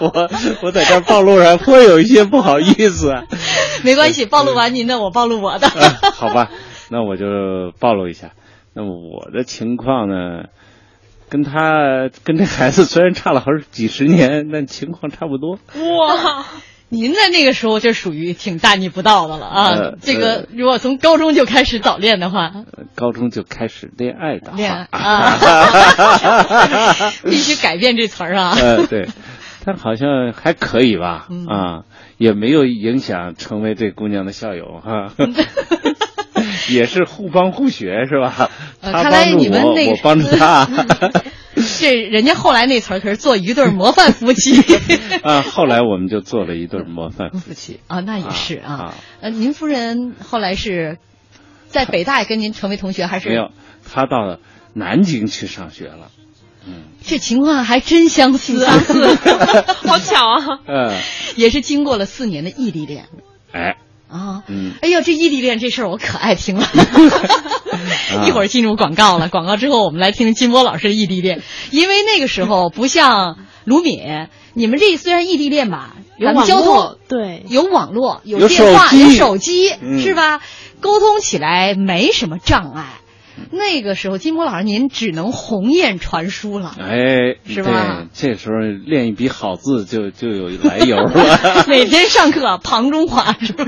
[0.00, 0.30] 我
[0.62, 3.10] 我在这儿暴露上会有一些不好意思。
[3.10, 3.24] 啊
[3.84, 5.68] 没关系，暴露完您的，我暴露我的。
[5.68, 6.50] 呃好吧，
[6.90, 7.26] 那我就
[7.78, 8.30] 暴露一下。
[8.74, 10.44] 那么我的情况呢，
[11.28, 15.58] 跟他跟这孩子虽然差了好几十年，但情况差不多。
[15.98, 16.46] 哇，
[16.94, 19.68] 您在那个时候就属于挺大逆不道的了啊！
[19.74, 22.52] 呃这个如果从高中就开始早恋的话，
[22.94, 25.38] 高中就开始恋爱的话，恋爱啊，
[27.24, 28.54] 必须改变这词儿啊。
[28.58, 29.08] 呃，对，
[29.64, 31.82] 但好像还可以吧，嗯啊，
[32.18, 35.12] 也没有影响成为这姑娘的校友哈。
[36.70, 38.50] 也是互帮互学是吧？
[38.80, 40.66] 他帮助我，你们那个我帮助他。
[41.78, 44.60] 这人家后来那词儿可是做一对模范夫妻
[45.22, 48.72] 啊，后来我们就做了一对模范夫妻啊，那也是啊。
[48.74, 50.98] 啊呃，您夫人后来是
[51.68, 53.50] 在北大也跟您成为同学，还是没有，
[53.90, 54.38] 她到
[54.74, 56.10] 南京去上学了。
[56.66, 58.72] 嗯这情况还真相似啊，
[59.86, 60.60] 好巧啊！
[60.66, 60.98] 嗯，
[61.36, 63.04] 也是经过了四年的异地恋
[63.52, 63.76] 哎，
[64.08, 64.42] 啊。
[64.48, 66.66] 嗯，哎呦，这异地恋这事儿我可爱听了。
[67.94, 80.40] 啊一会儿进入广告了，广告之后我们来听金波老师的异地恋，因为那个时候不像卢敏，你们这虽然异地恋吧，有交网络通对有网络，有有电话，手机有手机，嗯是吧？
[80.80, 83.00] 沟通起来没什么障碍。
[83.50, 86.74] 那个时候，金波老师您只能鸿雁传书了。
[86.78, 88.06] 哎，是吧？
[88.12, 91.64] 这时候练一笔好字就就有来由了。
[91.66, 93.64] 每天上课庞中华是吧？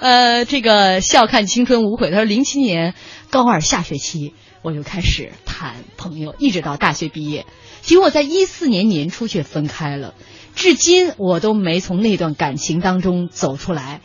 [0.00, 2.10] 呃，这个笑看青春无悔。
[2.10, 2.94] 他说，零七年
[3.30, 7.44] 高二下学期我就开始谈朋友，一直到大学毕业。
[7.82, 10.14] 结果在一四年年初却分开了，
[10.54, 14.00] 至今我都没从那段感情当中走出来，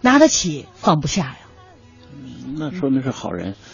[0.00, 1.36] 拿得起放不下呀。
[2.58, 3.54] 那说明是好人。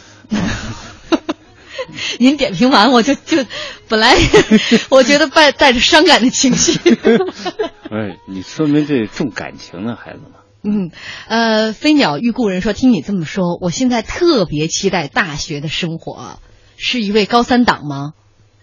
[2.19, 3.45] 您点评完，我就就
[3.89, 4.15] 本来
[4.91, 6.79] 我觉得带带着伤感的情绪。
[7.91, 10.41] 哎，你说明这重感情的孩子嘛。
[10.63, 10.91] 嗯，
[11.27, 16.39] 呃，飞鸟遇故人说，听你这么说，我现在特别期待大学的生活，
[16.77, 18.13] 是一位高三党吗？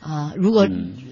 [0.08, 0.66] 啊，如果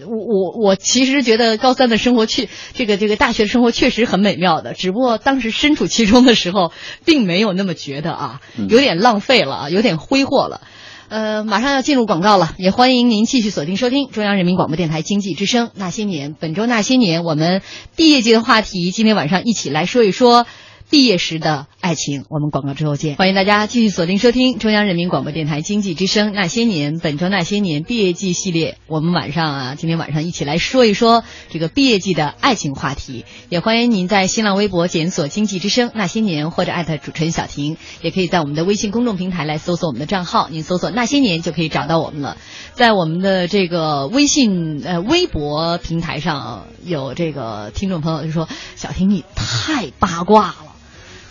[0.05, 6.71] 我我我其实觉得高三的生活确这个这个大学的生活确实很美妙的，只不过当时身处其中的时候，
[7.03, 10.62] 并没有那么觉得啊，有点浪费了啊，有点挥霍了。
[11.10, 16.31] 呃，马上要进入广告了，也欢迎您继续锁定收听中央人民广播电台经济之声《那些年》。
[16.39, 17.62] 本周《那些年》，我们
[17.97, 20.47] 毕业季的话题，今天晚上一起来说一说。
[20.89, 23.15] 毕业时的爱情，我们广告之后见。
[23.15, 28.78] 欢迎大家继续锁定收听中央人民广播电台经济之声《那些年》本周《那些年》毕业季系列。
[28.86, 33.26] 我们晚上啊，今天晚上一起来说一说这个毕业季的爱情话题。
[33.50, 42.38] 也欢迎您在新浪微博检索“经济之声那些年”或者艾特主持人小婷，也可以在我们的微信公众平台来搜索我们的账号，您搜索“那些年”就可以找到我们了。
[42.74, 50.56] 在我们的这个微信呃微博平台上，有这个听众朋友就说：“小婷，你太八卦了。”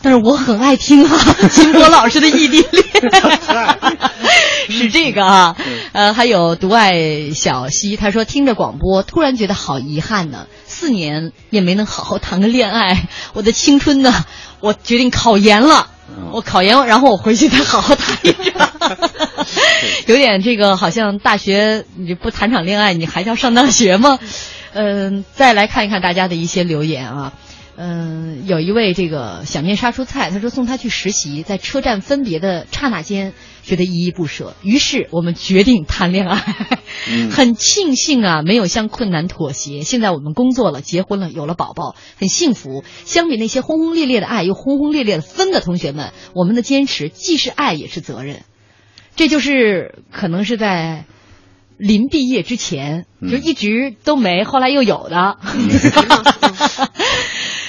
[0.05, 1.19] 但是我很爱听啊，
[1.51, 2.85] 金波老师的异地恋。
[4.69, 5.57] 是这个啊，
[5.93, 14.27] 呃，还有独爱小溪，他说听着广播，突然觉得好遗憾呢，四年也没能好好谈个恋爱，我的青春呢，
[14.61, 15.89] 我决定考研了，
[16.33, 18.71] 我考研，然后我回去再好好谈一场，
[20.07, 24.19] 有点这个好像大学你不谈场恋爱，你还要上大学吗？
[24.75, 27.33] 嗯，再来看一看大家的一些留言啊。
[27.77, 33.35] 嗯，有一位这个想念杀出菜，他说送他去实习，在车站分别的刹那间，
[33.65, 34.55] 觉得依依不舍。
[34.63, 36.37] 于是我们决定谈恋爱，
[37.33, 39.83] 很庆幸啊，没有向困难妥协。
[39.83, 42.85] 现在我们工作了，结婚了，有了宝宝，很幸福。
[43.05, 48.43] 相比那些轰轰烈烈的爱又轰轰烈烈的分的同学们，我们的坚持既是爱也是责任。
[49.17, 51.07] 这就是可能是在
[51.77, 55.39] 临毕业之前就一直都没，后来又有的。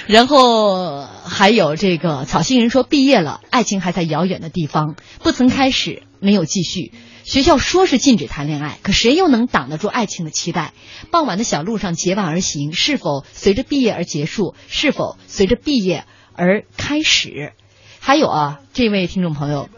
[0.07, 6.91] 然后还有这个草星人说，毕业了，爱情还在遥远的地方，不曾开始，没有继续。
[7.23, 10.73] 学校说是禁止谈恋爱，可谁又能挡得住爱情的期待？
[11.09, 14.53] 傍晚的小路上结伴而行，是否随着毕业而结束？
[14.67, 17.53] 是否随着毕业而开始？
[17.99, 19.69] 还有啊，这位听众朋友，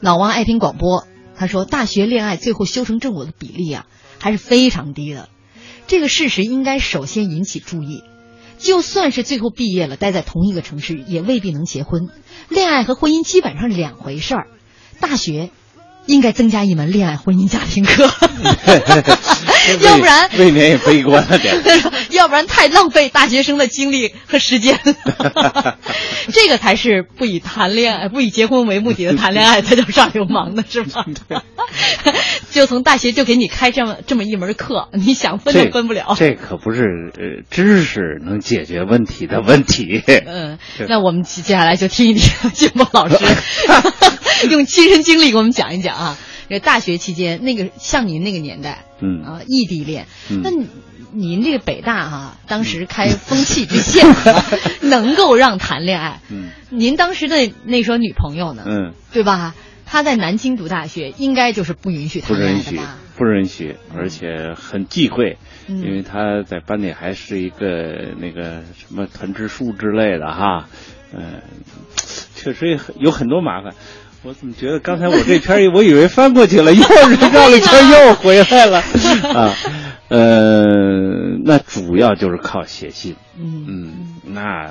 [0.00, 3.86] 老王爱听广播，他说，大学恋爱最后修成正果的比例啊，
[4.18, 5.28] 还是非常低的。
[5.86, 8.02] 这个事实应该首先引起注意。
[8.62, 12.08] 就算是最后毕业了，待在同一个城市，也未必能结婚。
[12.48, 14.46] 恋爱和婚姻基本上是两回事儿。
[15.00, 15.50] 大学
[16.06, 18.08] 应该增加一门恋爱、婚姻、家庭课，
[19.80, 21.54] 要不然未免也悲观了点。
[22.10, 24.78] 要不然太浪费大学生的精力和时间。
[26.32, 31.04] 这个才是不以谈恋爱、不以结婚为目的的谈恋爱，才叫耍流氓呢是吗？
[32.50, 36.14] 就从大学就给你开这么这么一门课，你想分都分不了。
[36.18, 36.82] 这可不是
[37.16, 40.02] 呃知识能解决问题的问题。
[40.26, 43.16] 嗯，那我们接下来就听一听金波老师
[44.50, 46.18] 用亲身经历给我们讲一讲啊。
[46.52, 50.50] 这大学期间，那个像您那个年代，嗯啊，异地恋，嗯那
[51.14, 54.06] 您这个北大哈、当时开风气之先，
[54.88, 56.20] 能够让谈恋爱。
[56.30, 58.64] 嗯，您当时的那时候女朋友呢？
[58.66, 59.54] 嗯，对吧？
[59.86, 65.38] 她在南京读大学，应该就是不允许不谈恋允许爱的吧？，不允许，而且很忌讳，
[65.68, 70.68] 嗯因为他在班里还是一个那个什么团支书之类的哈，
[71.14, 71.42] 嗯、
[72.34, 73.74] 确实也很有很多麻烦。
[74.24, 78.78] 我怎么觉得刚才我这篇儿我以为翻过去了，又绕了一圈又回来了
[79.34, 79.54] 啊？
[80.08, 80.64] 呃，
[81.44, 84.70] 那主要就是靠写信，嗯那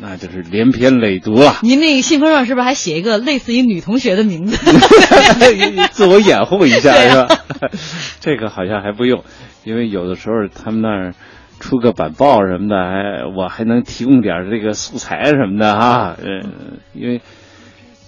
[0.00, 1.56] 那就是连篇累牍了。
[1.62, 4.56] 您那个信封上是不是还写一个类似于女同学的名字？
[5.92, 7.38] 自我掩护一下、啊是吧？
[8.20, 9.24] 这个好像还不用，
[9.64, 11.14] 因为有的时候他们那儿
[11.60, 16.16] 出个板报什么的，还我还能提供点这个素材什么的哈。
[16.22, 17.20] 嗯，因为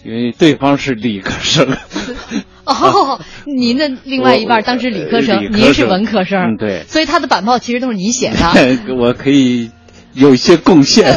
[0.04, 1.66] 因为对方是理科生，
[2.66, 6.84] 哦，您的另外一半当时理科生，您是文科生，嗯对。
[6.86, 8.36] 所以他的板报其实都是你写的。
[8.96, 9.70] 我可以
[10.12, 11.14] 有一些贡献。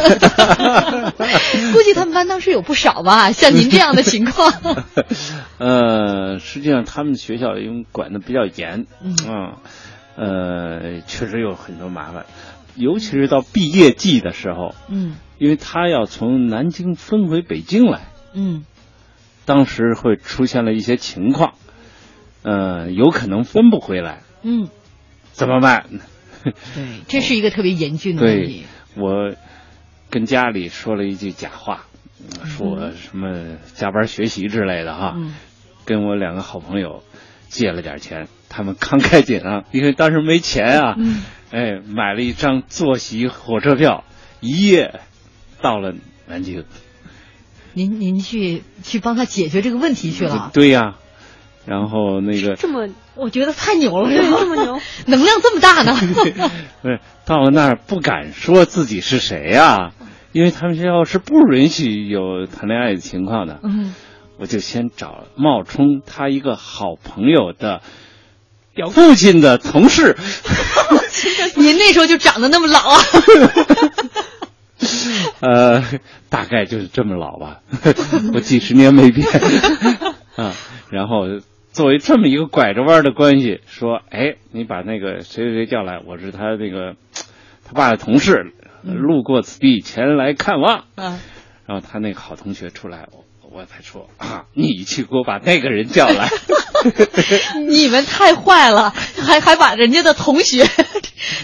[1.72, 4.52] 估计他们班当时有不少吧，像您这样的情况。
[5.58, 9.14] 呃，实际上他们学校因为管的比较严，嗯。
[9.26, 9.58] 啊
[10.16, 12.24] 呃，确实有很多麻烦，
[12.74, 15.14] 尤其是到毕业季的时候，嗯。
[15.38, 18.64] 因为他要从南京分回北京来，嗯
[19.48, 21.54] 当时会出现了一些情况，
[22.42, 24.68] 呃，有可能分不回来，嗯，
[25.32, 25.86] 怎么办？
[26.44, 26.52] 对，
[27.08, 29.34] 这是一个特别严峻的问题。，我
[30.10, 31.86] 跟家里说了一句假话，
[32.44, 35.34] 说我什么加班学习之类的哈，嗯
[35.86, 37.02] 跟我两个好朋友
[37.48, 44.04] 借了点钱，他们慷慨解囊， 因为当时没钱啊，嗯哎，买了一张坐席火车票，
[44.40, 45.00] 一夜
[45.62, 45.94] 到了
[46.26, 46.66] 南京。
[47.78, 50.50] 您您去去帮他解决这个问题去了。
[50.52, 50.96] 对呀、
[51.64, 55.94] 然后那个这么， 我觉得太牛了，对，是吧这么牛， 能量这么大呢？
[56.82, 59.92] 不是到了那儿不敢说自己是谁呀、
[60.32, 63.60] 因为他们学校是不允许有谈恋爱的情况的。
[63.62, 63.94] 嗯，
[64.38, 67.80] 我就先找冒充他一个好朋友的
[68.92, 70.16] 父亲的同事，
[71.56, 73.00] 您那时候就长得那么老啊？
[75.40, 75.82] 呃，
[76.28, 77.60] 大概就是这么老吧，
[78.34, 79.26] 我几十年没变
[80.36, 80.54] 啊。
[80.90, 81.26] 然后
[81.72, 86.94] 作为这么一个拐着弯的关系，说，哎，你把那个谁谁谁叫来，我是他那个
[87.64, 90.84] 他爸的同事，路过此地前来看望。
[90.96, 91.18] 嗯，
[91.66, 96.28] 然后他那个好同学出来，我我才说啊，你去给我把那个人叫来。
[97.68, 100.64] 你们太坏了，还还把人家的同学，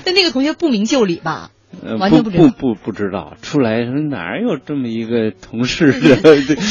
[0.06, 1.50] 那那个同学不明就里吧？
[1.82, 6.16] 呃完全不不知道不不不知道，出来说哪有这么一个同事 的？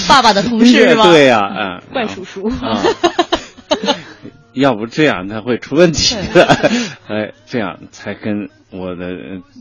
[0.07, 2.79] 爸爸的同事 是吧对呀、啊， 怪叔叔啊，
[4.53, 6.43] 要不这样他会出问题的。
[7.07, 9.05] 哎，这样才跟我的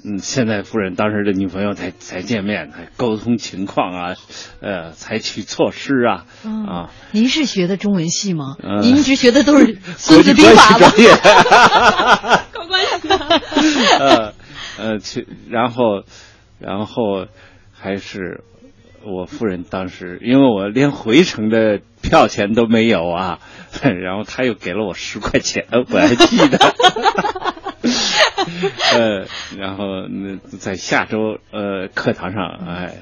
[0.05, 4.15] 嗯现在夫人当时的女朋友才才见面，才沟通情况啊，
[4.61, 6.91] 呃，采取措施啊嗯啊。
[7.13, 8.57] 您是学的中文系吗？
[8.63, 10.91] 嗯您一直学的都是《孙子兵际关系法》吗？
[10.93, 11.11] 专业。
[12.53, 13.17] 高关系的。
[13.99, 14.33] 呃
[14.79, 16.03] 呃，去，然后，
[16.59, 17.27] 然后
[17.73, 18.43] 还是
[19.05, 23.39] 我夫人当时，因为我连回程的票钱都没有啊，
[23.83, 26.59] 然后他又给了我十块钱，我还记得。
[28.95, 29.27] 呃，
[29.59, 32.99] 然后那在下周呃课堂上，哎，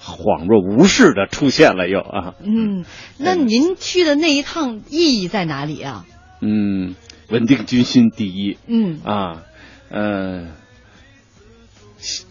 [0.00, 2.84] 恍若无事的出现了又啊，嗯，
[3.18, 6.04] 那您去的那一趟意义在哪里啊？
[6.40, 6.94] 嗯，
[7.30, 9.42] 稳定军心第一，嗯啊，
[9.90, 10.48] 呃，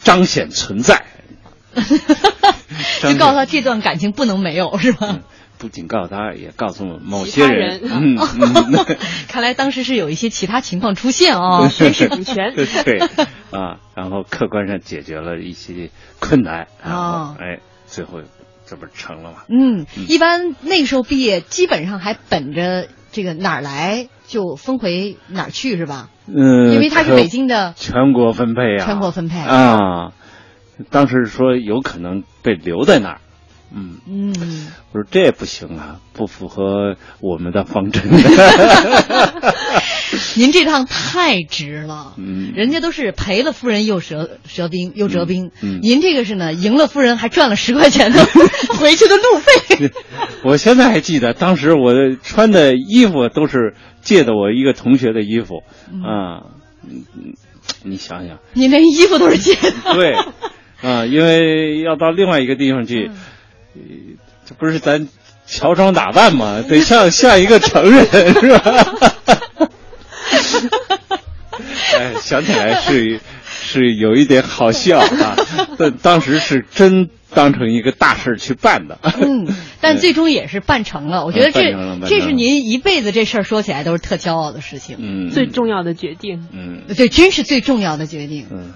[0.04, 1.06] 彰显存在。
[3.02, 5.20] 就告诉他这段感情不能没有，是吧？
[5.58, 12.54] 不仅告诉他，也告诉某其些他人嗯 嗯， 看来当时是有一些其他情况出现啊，宣誓主权。
[12.56, 13.00] 对
[13.52, 18.22] 啊，然后客观上解决了一些困难，然后哦哎，最后
[18.66, 19.44] 这不成了吗？
[19.50, 26.10] 嗯，一般那个时候毕业，基本上还本着这个哪儿来就分回哪儿去，是吧？
[26.28, 30.12] 嗯，因为他是北京的全国分配啊，全国分配啊。
[30.90, 33.22] 当时说有可能被留在那儿，
[33.74, 34.34] 嗯嗯，
[34.92, 38.04] 我说这不行啊，不符合我们的方针。
[40.36, 45.80] 您这趟太值了，嗯，人家都是赔了夫人又折折兵又折兵，嗯嗯。
[45.82, 48.26] 您这个是呢，赢了夫人还赚了十块钱的
[48.80, 49.92] 回去的路费。
[50.44, 55.64] 我现在还记得，当时我穿的衣服都是借的我一个同学的衣服。
[56.04, 56.52] 啊，
[57.84, 60.14] 你想想，您连衣服都是借的，对，
[60.82, 63.10] 啊，因为要到另外一个地方去，
[63.76, 63.82] 呃
[64.46, 65.08] 这不是咱
[65.48, 68.86] 乔装打扮嘛，得像像一个成人是吧？
[71.98, 75.36] 哎，想起来是 是有一点好笑啊，
[75.78, 79.00] 但当时是真当成一个大事去办的。
[79.04, 79.48] 嗯，
[79.82, 81.26] 但最终也是办成了。
[81.26, 81.62] 我觉得这
[82.08, 84.98] 这是您一辈子这事儿说起来都是特骄傲的事情。
[85.00, 86.48] 嗯，最重要的决定。
[86.52, 88.46] 嗯，对，真是最重要的决定。
[88.52, 88.74] 嗯，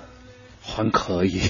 [0.70, 1.42] 还可以。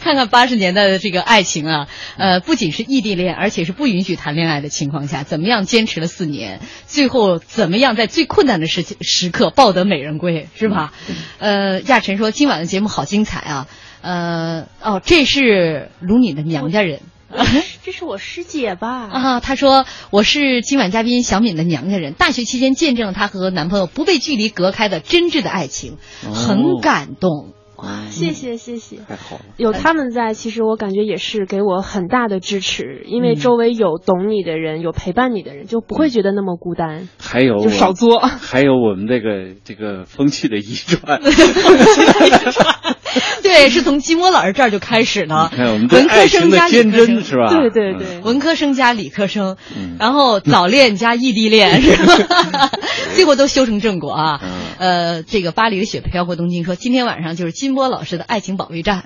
[0.00, 10.92] 看看八十年代的这个爱情啊，呃，不仅是异地恋，而且是不允许谈恋爱的情况下，怎么样坚持了四年，最后怎么样在最困难的时时刻抱得美人归，是吧？
[11.38, 13.66] 呃，亚晨说今晚的节目好精彩啊，
[14.00, 17.00] 呃，哦，这是卢敏的娘家人。
[17.84, 19.08] 这是我师姐吧？
[19.10, 25.98] 啊，她说我是今晚嘉宾小敏的娘家人，大学期间见证了她和男朋友不被距离隔开的真挚的爱情，
[26.34, 27.52] 很感动。
[27.76, 29.44] 哇，谢谢谢谢，太好了。
[29.56, 37.08] 有他们在，其实我感觉也是给我很大的支持，因为周围有懂你的人，有陪伴你的人，就不会觉得那么孤单。
[37.20, 41.20] 还有就少作，还有我们这个这个风气的遗传。
[43.42, 45.50] 对，是从金波老师这儿就开始了。
[45.54, 47.48] 看我们对爱情的坚贞是吧？
[47.50, 52.70] 对对对，文科生加理科生，嗯、然后早恋加异地恋是吧？
[53.14, 54.40] 最后都修成正果啊。
[54.78, 59.04] 嗯、呃，这个巴黎的雪飘过东京说，今天晚上就是金波老师的爱情保卫战。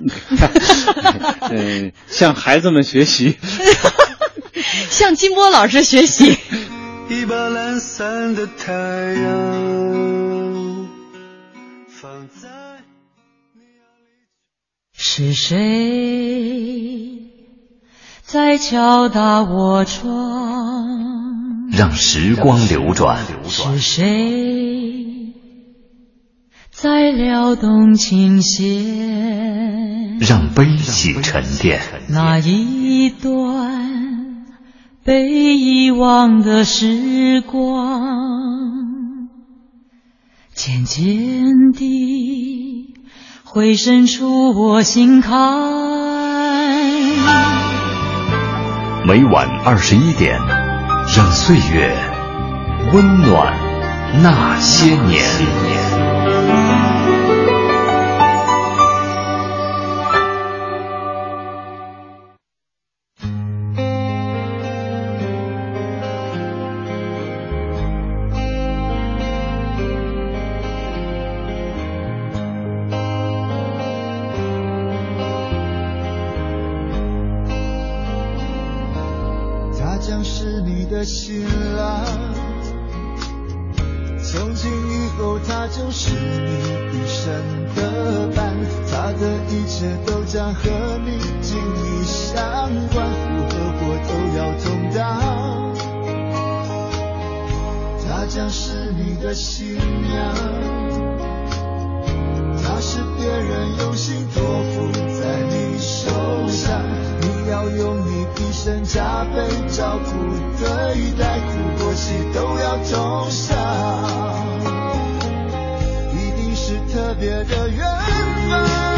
[1.49, 3.37] 嗯，向孩子们学习，
[4.89, 6.37] 向金波老师学习。
[7.09, 10.87] 一把懒散的太阳
[11.89, 12.52] 放在。
[15.15, 17.29] 是谁
[18.23, 21.69] 在敲打我窗？
[21.71, 23.19] 让时光流转。
[23.47, 25.35] 是谁
[26.71, 30.17] 在撩动琴弦？
[30.17, 31.79] 让悲喜沉淀。
[32.09, 34.47] 那一段
[35.03, 39.29] 被遗忘的时光，
[40.55, 42.62] 渐渐地
[43.53, 45.31] 回渗出我心坎。
[49.05, 50.39] 每晚二十一点，
[51.15, 51.95] 让岁月
[52.91, 53.53] 温暖
[54.23, 56.02] 那些年。
[107.65, 109.39] 我用你一生加倍
[109.69, 110.11] 照顾
[110.59, 110.67] 对
[111.17, 113.55] 待，苦过喜都要同享，
[116.11, 117.79] 一定是特别的缘
[118.49, 118.92] 分，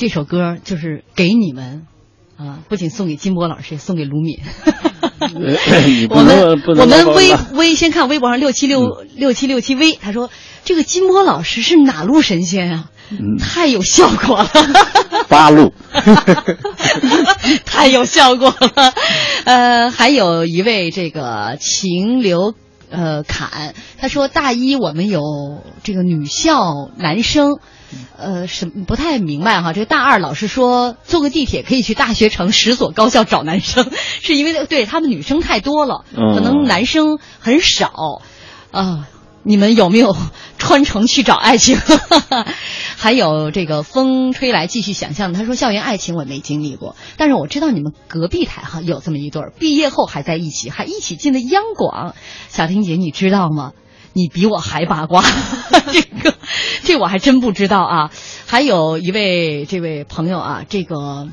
[0.00, 1.86] 这首歌就是给你们
[2.38, 4.38] 啊，不仅送给金波老师，也送给卢敏。
[6.08, 10.30] 我们我们微微先看微博上六七六六七六七 V，他说
[10.64, 12.90] 这个金波老师是哪路神仙啊？
[13.38, 14.48] 太有效果了，
[15.28, 15.74] 八路，
[17.66, 18.94] 太有效果了。
[19.44, 22.54] 呃，还有一位这个秦刘
[22.88, 25.20] 呃侃，他说大一我们有
[25.82, 27.58] 这个女校男生。
[28.16, 29.72] 呃，什么不太明白哈？
[29.72, 38.22] 这个大二老师说，坐个地铁可以去大学城十所高校找男生，是因为对他们女生太多了，嗯可能男生很少
[38.70, 39.08] 啊。
[39.42, 40.14] 你们有没有
[40.58, 41.78] 穿城去找爱情？
[42.98, 52.14] 还有这个风吹来继续想象，他说校园爱情我没经历过，但是我知道你们隔壁台哈有这么一对儿，毕业后还在一起，还一起进了央广。
[52.50, 53.72] 小婷姐，你知道吗？
[54.12, 55.22] 你比我还八卦，
[55.92, 56.34] 这个
[56.82, 58.10] 这我还真不知道啊。
[58.46, 61.28] 还有一位这位朋友啊，这个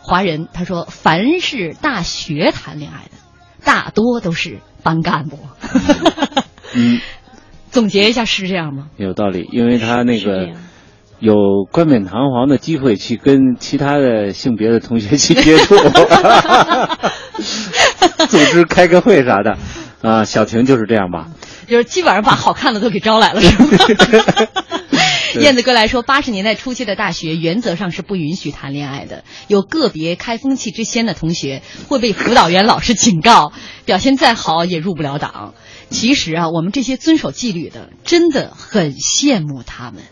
[0.00, 3.10] 华人他说，凡是大学谈恋爱的，
[3.64, 5.38] 大多都是班干部。
[6.74, 7.00] 嗯，
[7.70, 8.88] 总结一下是这样吗？
[8.96, 10.48] 有道理，因为他那个
[11.18, 11.34] 有
[11.70, 15.76] 冠冕堂皇的机会去跟其他的性别的同学去接触，
[18.28, 19.58] 组织开个会啥的，
[20.00, 21.28] 啊，小婷就是这样吧？
[21.68, 23.68] 就是基本上把好看的都给招来了，是吗？
[25.40, 33.52] 燕子哥来说，八十年代初期的大学原则上是不允许谈恋爱的，有个别开风气之先的同学会被辅导员老师警告，
[33.84, 35.54] 表现再好也入不了党。
[35.90, 40.02] 其实啊，我们这些遵守纪律的，真的很羡慕他们。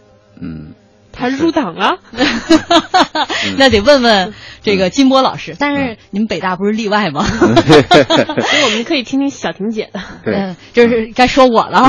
[0.40, 0.74] 嗯，
[1.16, 1.98] 他入党了，
[3.56, 7.24] 那得问问这个金波老师，但是你们北大不是例外吗？
[7.24, 10.00] 所以我们可以听听小婷姐的。
[10.24, 11.82] 对，就是该说我了，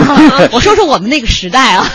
[0.53, 1.85] 我说说我们那个时代啊，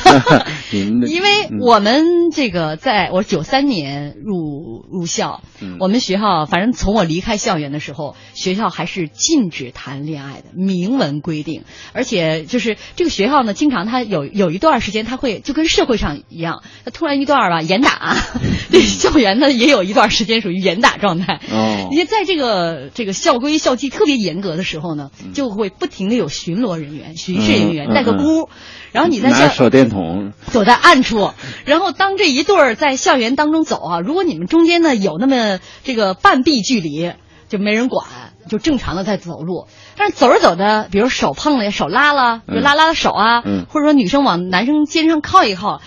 [0.70, 1.28] 因为
[1.60, 5.40] 我们这个在我九三年入入校，
[5.80, 18.16] 我们学校反正从我离开校园的时候，学校还是禁止谈恋爱的，明文规定，而且就是这个学校呢，经常他有有一段时间他会就跟社会上一样，他突然一段吧严打，
[18.70, 21.40] 这校园呢也有一段时间属于严打状态。
[21.50, 28.50] 哦，因为在这个这个校规校纪特别严格的时候呢，就会不停的有巡逻人员、巡视人员带个箍，
[28.92, 30.32] 然后你在校手电筒。
[30.46, 31.30] 走在暗处，
[31.64, 37.12] 然后当这一对儿在校园当中走啊，如果你们中间呢有那么这个半臂距离，
[37.48, 38.06] 就没人管，
[38.48, 39.66] 就正常的在走路。
[39.96, 45.80] 但是走着走着，比如手碰了、手拉了，就拉拉手啊，嗯、或者说女生往男生肩上靠一靠。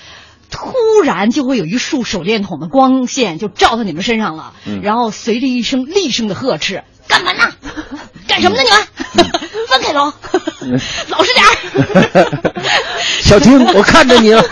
[0.50, 7.52] 突然就会有一束手电筒的光线就照到你们身上了，嗯、然后随着一声厉声的呵斥：“干嘛呢？
[8.28, 8.64] 干什么呢？
[8.64, 10.14] 你们、嗯、分开走，
[11.10, 12.42] 老实点儿。
[13.22, 14.44] ”小婷，我看着你了。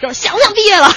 [0.00, 0.92] 说想不想毕业了？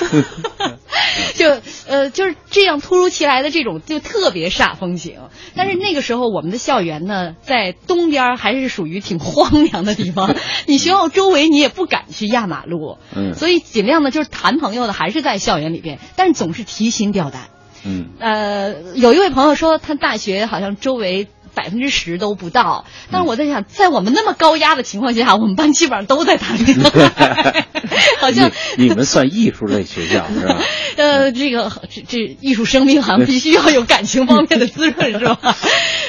[1.93, 5.17] 就呃就是这样突如其来的这种就特别煞风景。
[5.55, 10.35] 但是那个时候我们的校园呢，在东边还是属于挺荒凉的地方，
[10.65, 17.49] 你学校周围你也不敢去压马路，嗯，所以尽量的就是谈朋友的还是在校园里边，但是总是提心吊胆。
[17.85, 21.27] 嗯，呃，有一位朋友说他大学好像周围。
[21.53, 26.77] 百分之十都不到，但是我在想，在我们那么高压的情况下，我们班基本上都在谈恋
[27.15, 27.65] 爱，
[28.19, 30.59] 好像你们算艺术类学校 是吧？
[30.97, 35.55] 呃，这个这这艺术生命好像必须要有感情方面的滋润 是吧？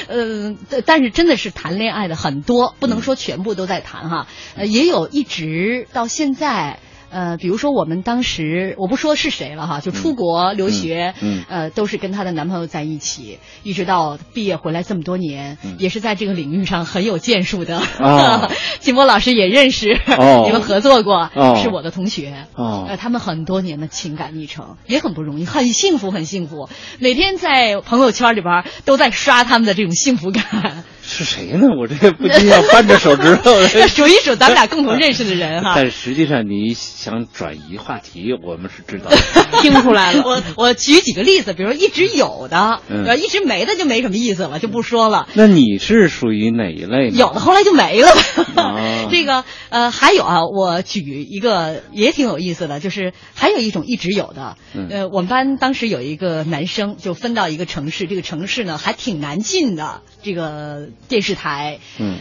[0.07, 6.79] 呃，但是真的是谈恋爱的很多，不能说全部都在谈哈，呃，也有一直到现在。
[7.15, 17.77] 呃，比如说我们当时，我不说是谁了哈，就出国留学，嗯，嗯呃，都是跟她的男朋友在一起，一直到毕业回来这么多年，嗯、也是在这个领域上很有建树的。
[17.77, 18.51] 啊，
[18.81, 22.47] 金波老师也认识，哦、你们合作过，哦、是我的同学。
[22.53, 26.67] 哦，呃，他们很多年的情感历程也很不容易，很幸福，很幸福。
[26.99, 30.83] 每天在朋友圈里边都在刷他们的这种幸福感。
[31.07, 31.67] 是谁呢？
[31.79, 35.73] 我这不禁要扳着手指头 数一数咱们俩共同认识的人哈。
[35.75, 39.11] 但实际上你想转移话题，我们是知道，
[39.61, 40.23] 听出来了。
[40.25, 45.27] 我我举几个例子，比如说一直有的，嗯、一直没的就没什么意思了，就不说了。
[45.33, 47.17] 那你是属于哪一类呢？
[47.17, 48.09] 有的后来就没了。
[48.55, 61.79] 哦、 这个呃还有啊，我举一个也挺有意思的，就是还有一种一直有的，嗯、呃，我们班当时有一个男生就分到一个城市，这个城市呢还挺难进的，这个电视台。
[61.99, 62.19] 嗯，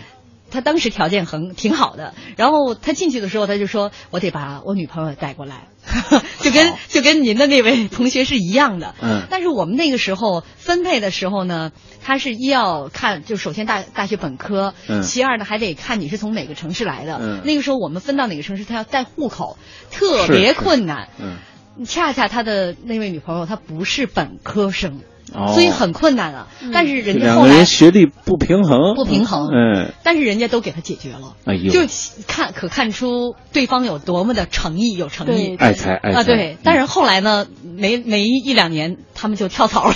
[0.50, 5.68] 他当时条件很挺好的，然后他进去的时候，他就说：“我得把我女朋友带过来。
[6.40, 8.94] ”就跟就跟您的那位同学是一样的。
[9.02, 9.22] 嗯。
[9.30, 11.72] 但是我们那个时候分配的时候呢，
[12.02, 17.18] 他是一要看，就首先大大学本科，嗯，其二呢还得看你是从哪个城市来的。
[17.20, 17.40] 嗯。
[17.44, 19.58] 那个时候我们分到哪个城市，他要带户口，
[19.90, 21.08] 特别困难。
[21.18, 21.36] 嗯。
[21.84, 25.00] 恰恰他的那位女朋友她不是本科生。
[25.34, 31.80] 哦、所以很困难啊，嗯、但是人家两个人学历不平衡，不平衡，嗯，但是人家都给他解决了，哎呦，就
[32.26, 36.56] 看可看出对方有多么的诚意，有诚意，爱才爱财啊，对。
[36.62, 39.94] 但是后来呢，没没一两年，他们就跳槽了。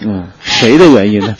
[0.00, 1.36] 嗯，谁的原因呢？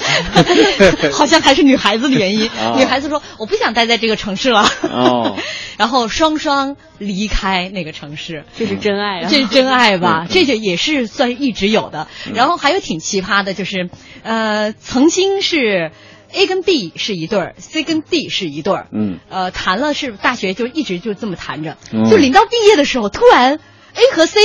[1.13, 2.49] 好像还是女孩子的原因。
[2.49, 5.37] 哦、女孩子说：“我不想待在这个城市了。”哦，
[5.79, 9.29] 然后双双离开那个城市，这是真爱啊！
[9.31, 10.27] 这是真爱吧？
[10.27, 12.09] 嗯、这就也是算一直有的。
[12.27, 13.91] 嗯、然后还有挺奇葩的，就是
[14.23, 15.91] 呃，曾经是
[16.33, 18.89] A 跟 B 是一对儿，C 跟 D 是一对儿。
[18.93, 23.55] 嗯，呃，谈了是大学就一直就这么谈着，嗯、就临到毕业的时候，突然
[23.95, 24.41] A 和 C。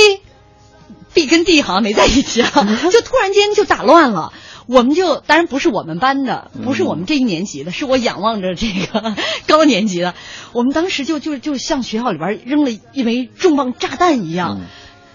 [1.14, 2.50] B 跟 D 好像没在一起啊，
[2.90, 4.32] 就突然间就打乱了。
[4.66, 9.14] 我们就当然不是我们班的，不是我们这一年级的，是我仰望着这个
[9.46, 10.14] 高年级的。
[10.52, 14.66] 我们当时就就就像学校里边扔了一枚重磅炸弹一样，嗯、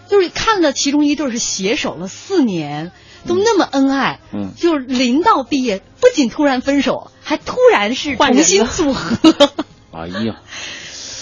[0.08, 2.91] 就是看到其中一对是携手了四年，
[3.28, 9.34] 都那么恩爱，嗯，就是临到毕业，不仅突然分手，还突然是重新组合。
[9.91, 10.36] 哎呀。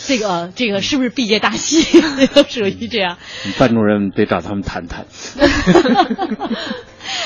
[0.08, 1.84] 这个这个是不是毕业大戏？
[2.34, 3.18] 都属于这样。
[3.60, 5.05] 班主任得找他们谈谈。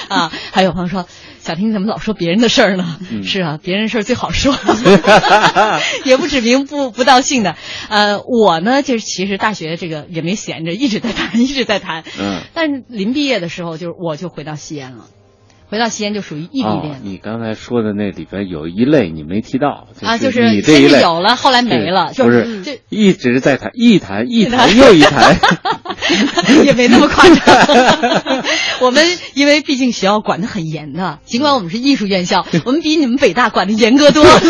[0.10, 1.08] 啊，还有朋友说，
[1.40, 2.98] 小婷怎么老说别人的事儿呢？
[3.12, 4.56] 嗯、是啊，别人事儿最好说，
[6.06, 7.56] 也不指名不不道姓的。
[7.90, 12.04] 呃，我呢，就是其实大学这个也没闲着，一直在谈，一直在谈。
[12.20, 12.42] 嗯。
[12.54, 15.06] 但是临毕业的时候，就是我就回到西安了。
[15.72, 16.98] 回到西安就属于异地恋、哦。
[17.02, 25.40] 你刚才说的那里边有一类你没提到，啊，就是你这一类有了，后来没了，不是就一直在谈，一谈一谈又一谈，
[26.66, 28.44] 也没那么夸张。
[28.82, 34.42] 我们因为毕竟学校管得很严的，尽管我们是艺术院校，我们比你们北大管得严格多了。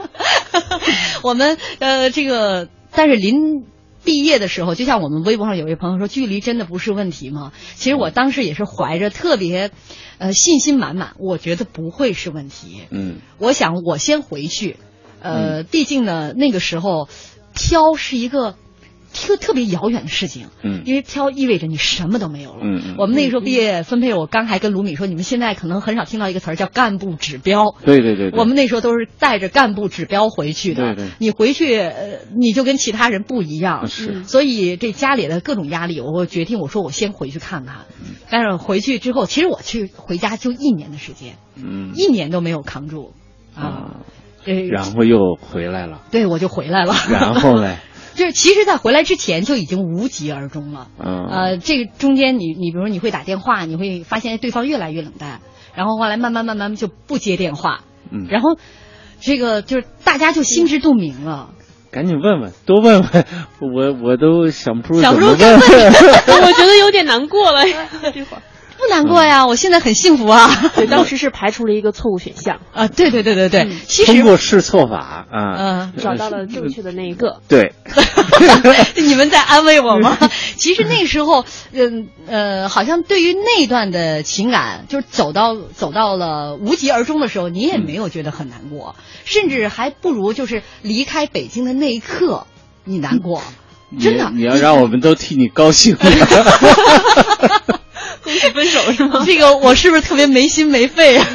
[1.22, 3.66] 我们呃，这个但是临。
[4.08, 7.52] 毕业的时候，就像我们微博上有位朋友说，距离真的不是问题吗？
[7.74, 9.70] 其实我当时也是怀着特别，
[10.16, 12.80] 呃，信心满满，我觉得不会是问题。
[12.88, 14.76] 嗯，我想我先回去，
[15.20, 17.10] 呃，毕竟呢，那个时候
[17.54, 18.54] 挑是一个
[19.12, 20.48] 特特别遥远的事情。
[20.62, 22.60] 嗯，因为挑意味着你什么都没有了。
[22.62, 22.94] 嗯嗯。
[22.98, 27.74] 我们那个时候毕业分配，我刚还跟卢米说，你们现在可能很少听到一个词儿叫干部指标。
[27.84, 28.30] 对对对。
[28.38, 30.94] 我们那时候都是带着干部指标回去的。
[30.94, 31.10] 对对。
[31.18, 33.86] 你回去，呃，你就跟其他人不一样。
[33.86, 34.24] 是。
[34.24, 37.86] 所以这家里的各种压力，我决定我说我先回去看看。
[38.30, 41.34] 但是回去之后，其实我去回家就一年的时间。
[41.56, 41.92] 嗯。
[41.94, 43.12] 一年都没有扛住。
[43.54, 43.96] 啊。
[44.70, 46.00] 然后又回来了。
[46.10, 46.94] 对，我就回来了。
[47.10, 47.76] 然后呢？
[48.18, 50.88] 就是其实，在回来之前就已经无疾而终了。
[50.98, 51.26] 嗯。
[51.30, 55.40] 呃，这个中间，你你比如说，你会打电话，你会发现对方越来越冷淡，
[55.74, 57.84] 然后后来慢慢慢慢就不接电话。
[58.10, 58.26] 嗯。
[58.28, 58.58] 然后，
[59.20, 61.50] 这个就是大家就心知肚明了。
[61.90, 63.24] 赶紧问问，多问问，
[63.60, 65.36] 我我都想不出想不出问。
[65.38, 67.64] 我觉得有点难过了，
[68.12, 68.42] 这会儿。
[68.78, 70.48] 不难过呀，我现在很幸福啊。
[70.76, 72.86] 对，当时是排除了一个错误选项啊。
[72.88, 77.40] 对对对对对，其实通过试错法啊，嗯，找到了正确的那一个。
[77.48, 77.74] 对，
[78.96, 80.16] 你们在安慰我吗？
[80.56, 92.46] 其实那时候，嗯呃，好像对于那段的情感，就是走到走到了无疾而终的时候，你也没有觉得很难过，甚至还不如就是离开北京的那一刻
[92.84, 93.42] 你难过。
[93.98, 95.96] 真的，你要让我们都替你高兴。
[98.28, 99.22] 恭喜分手 是吗？
[99.24, 101.26] 这个我是不是特别没心没肺啊？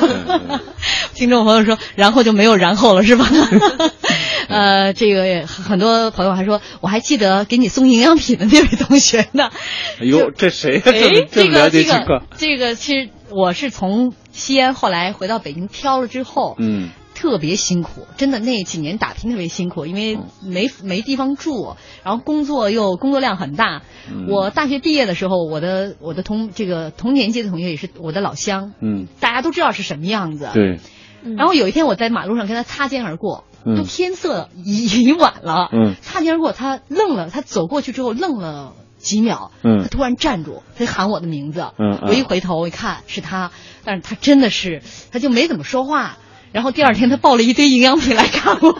[1.16, 3.28] 听众朋友说，然后就没有然后了是吧？
[4.48, 9.50] 呃，这个很多朋友还说，我还记得给你送营养品的那位同学呢。
[10.00, 10.82] 哎呦，这谁呀？
[10.86, 10.92] 哎，
[11.32, 16.92] 这个这个这个，其实我是从西安后来回到北京挑了之后，嗯。
[17.14, 23.82] 特别辛苦，真的那几年打拼特别辛苦，因为没没地方住，然后工作又工作量很大。
[24.28, 30.50] 我大学毕业的时候，我的我的同这个同年级的同学也是我的老乡，嗯，大家都知道是什么样子。
[30.54, 30.80] 对。
[31.38, 43.52] 然后有一天我在马路上跟他擦肩而过，嗯、都天色已已晚了，嗯，擦肩而过，他愣了，他走过去之后愣了几秒，嗯，他突然站住，他喊我的名字，嗯，我一回头一看是他，
[43.86, 44.82] 但是他真的是，
[45.14, 46.18] 他就没怎么说话。
[46.54, 48.80] 然后第二天他抱了一堆营养品来看我，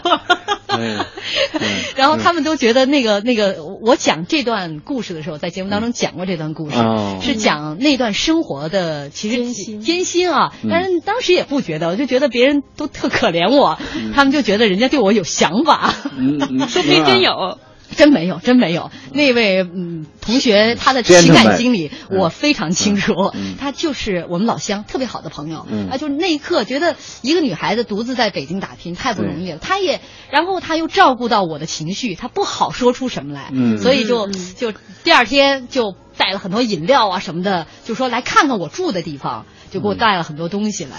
[1.96, 6.76] 然后他们都觉得那个那个我讲这段故事的时候，在节目当中讲过这段故事，
[7.20, 13.78] 是讲那段生活的其实艰辛艰辛啊，但是当时也不觉得，我就觉得别人都特可怜我，
[14.14, 15.92] 他们就觉得人家对我有想法，
[16.68, 17.58] 说不定真有。
[17.96, 18.90] 真没有，真没有。
[19.12, 23.14] 那位嗯同学，他的情感经历我非常清楚。
[23.58, 25.66] 他就是我们老乡，特别好的朋友。
[25.90, 29.58] 啊，就是那一刻觉得一个女孩子独自在北京打拼太不容易了。
[29.58, 33.50] 他也，然后他又照顾到我的情绪，他不好说出什么来。
[33.52, 34.72] 嗯，所以就就
[35.04, 40.96] 第二天就带了很多饮料啊什么的，就说来看看我住的地方，就给我带了很多东西来。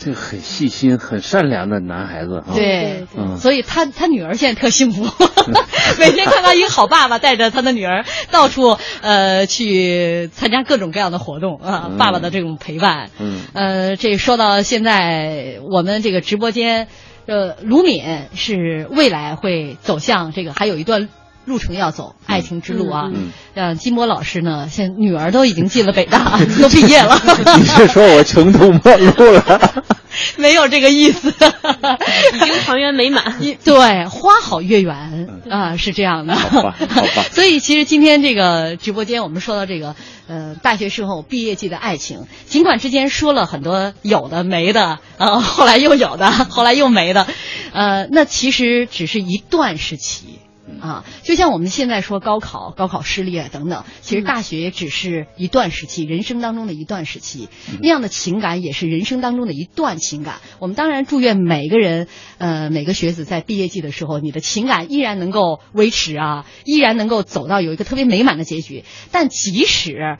[0.00, 5.04] 这个很细心、很善良的男孩子啊，对，嗯，所以他他女儿现在特幸福，
[5.98, 16.86] 每天看到一个好爸爸带着他的女儿到处呃去参加各种各样的活动啊，爸爸的这种陪伴，嗯，呃，这说到现在我们这个直播间，
[17.26, 21.08] 呃，卢敏是未来会走向这个还有一段。
[21.48, 23.10] 路程要走，爱情之路啊！
[23.12, 27.18] 嗯，像金波老师呢，现女儿都已经进了北大， 都毕业了。
[27.58, 29.84] 你是说我穷途末路了？
[30.36, 31.28] 没有这个意思，
[32.34, 33.38] 已经团圆美满。
[33.64, 36.34] 对，花好月圆啊，是这样的。
[36.34, 37.24] 好吧，好吧。
[37.30, 39.94] 所以其实今天这个直播间，我们说到这个
[40.26, 47.26] 呃大学时候毕业季的爱情，尽管之间说了很多有的没的，呃，后来又有的，后来又没的，
[47.72, 50.40] 呃，那其实只是一段时期。
[50.80, 57.48] 啊，就像我们现在说高考、高考失利啊等等，其实大学只是一段时期，人生当中的一段时期，
[57.80, 60.36] 那样的情感也是人生当中的一段情感。
[60.58, 62.08] 我们当然祝愿每个人，
[62.38, 68.84] 呃，每个学子在毕业季的时候，你的情感依然能够维持啊，依然能够走到有一个特别美满的结局。
[69.10, 70.18] 但即使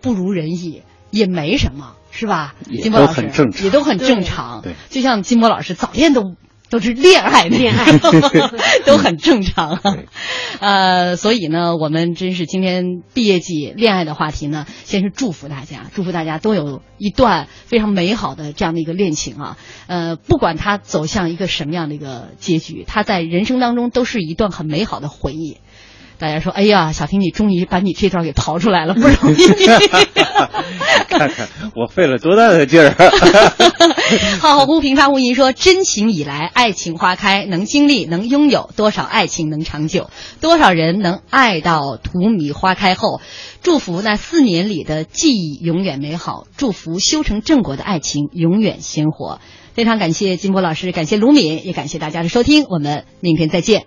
[0.00, 2.54] 不如人意，也没什么，是吧？
[2.82, 3.22] 金波老师
[3.62, 6.34] 也都很正常，对，就像金波老师早恋都。
[6.68, 7.98] 都是恋爱， 恋爱
[8.84, 9.78] 都很正常，
[10.60, 19.56] 呃，所以呢，我们真是今天毕业季恋爱的话题呢，先是祝福大家，祝福大家都有一段非常美好的这样的一个恋情啊，
[19.86, 25.58] 呃，不管它走向一个什么样的一个结局，它在人生当中都是一段很美好的回忆。
[26.18, 29.46] 大家说，哎呀，小婷，你终于把你这段给刨出来了，不容易。
[31.08, 32.94] 看 看我费了多大的劲儿。
[34.40, 40.10] 浩浩乎平发无垠说：“真情以来，爱情花开，能经历，能拥有，多少爱情能长久？
[40.40, 43.20] 多少人能爱到荼蘼花开后？
[43.62, 49.40] 祝福那四年里的记忆永远美好，祝福修成正果的爱情永远鲜活。”
[49.74, 53.86] 非常感谢金波老师，感谢卢敏，也感谢大家的收听，我们明天再见。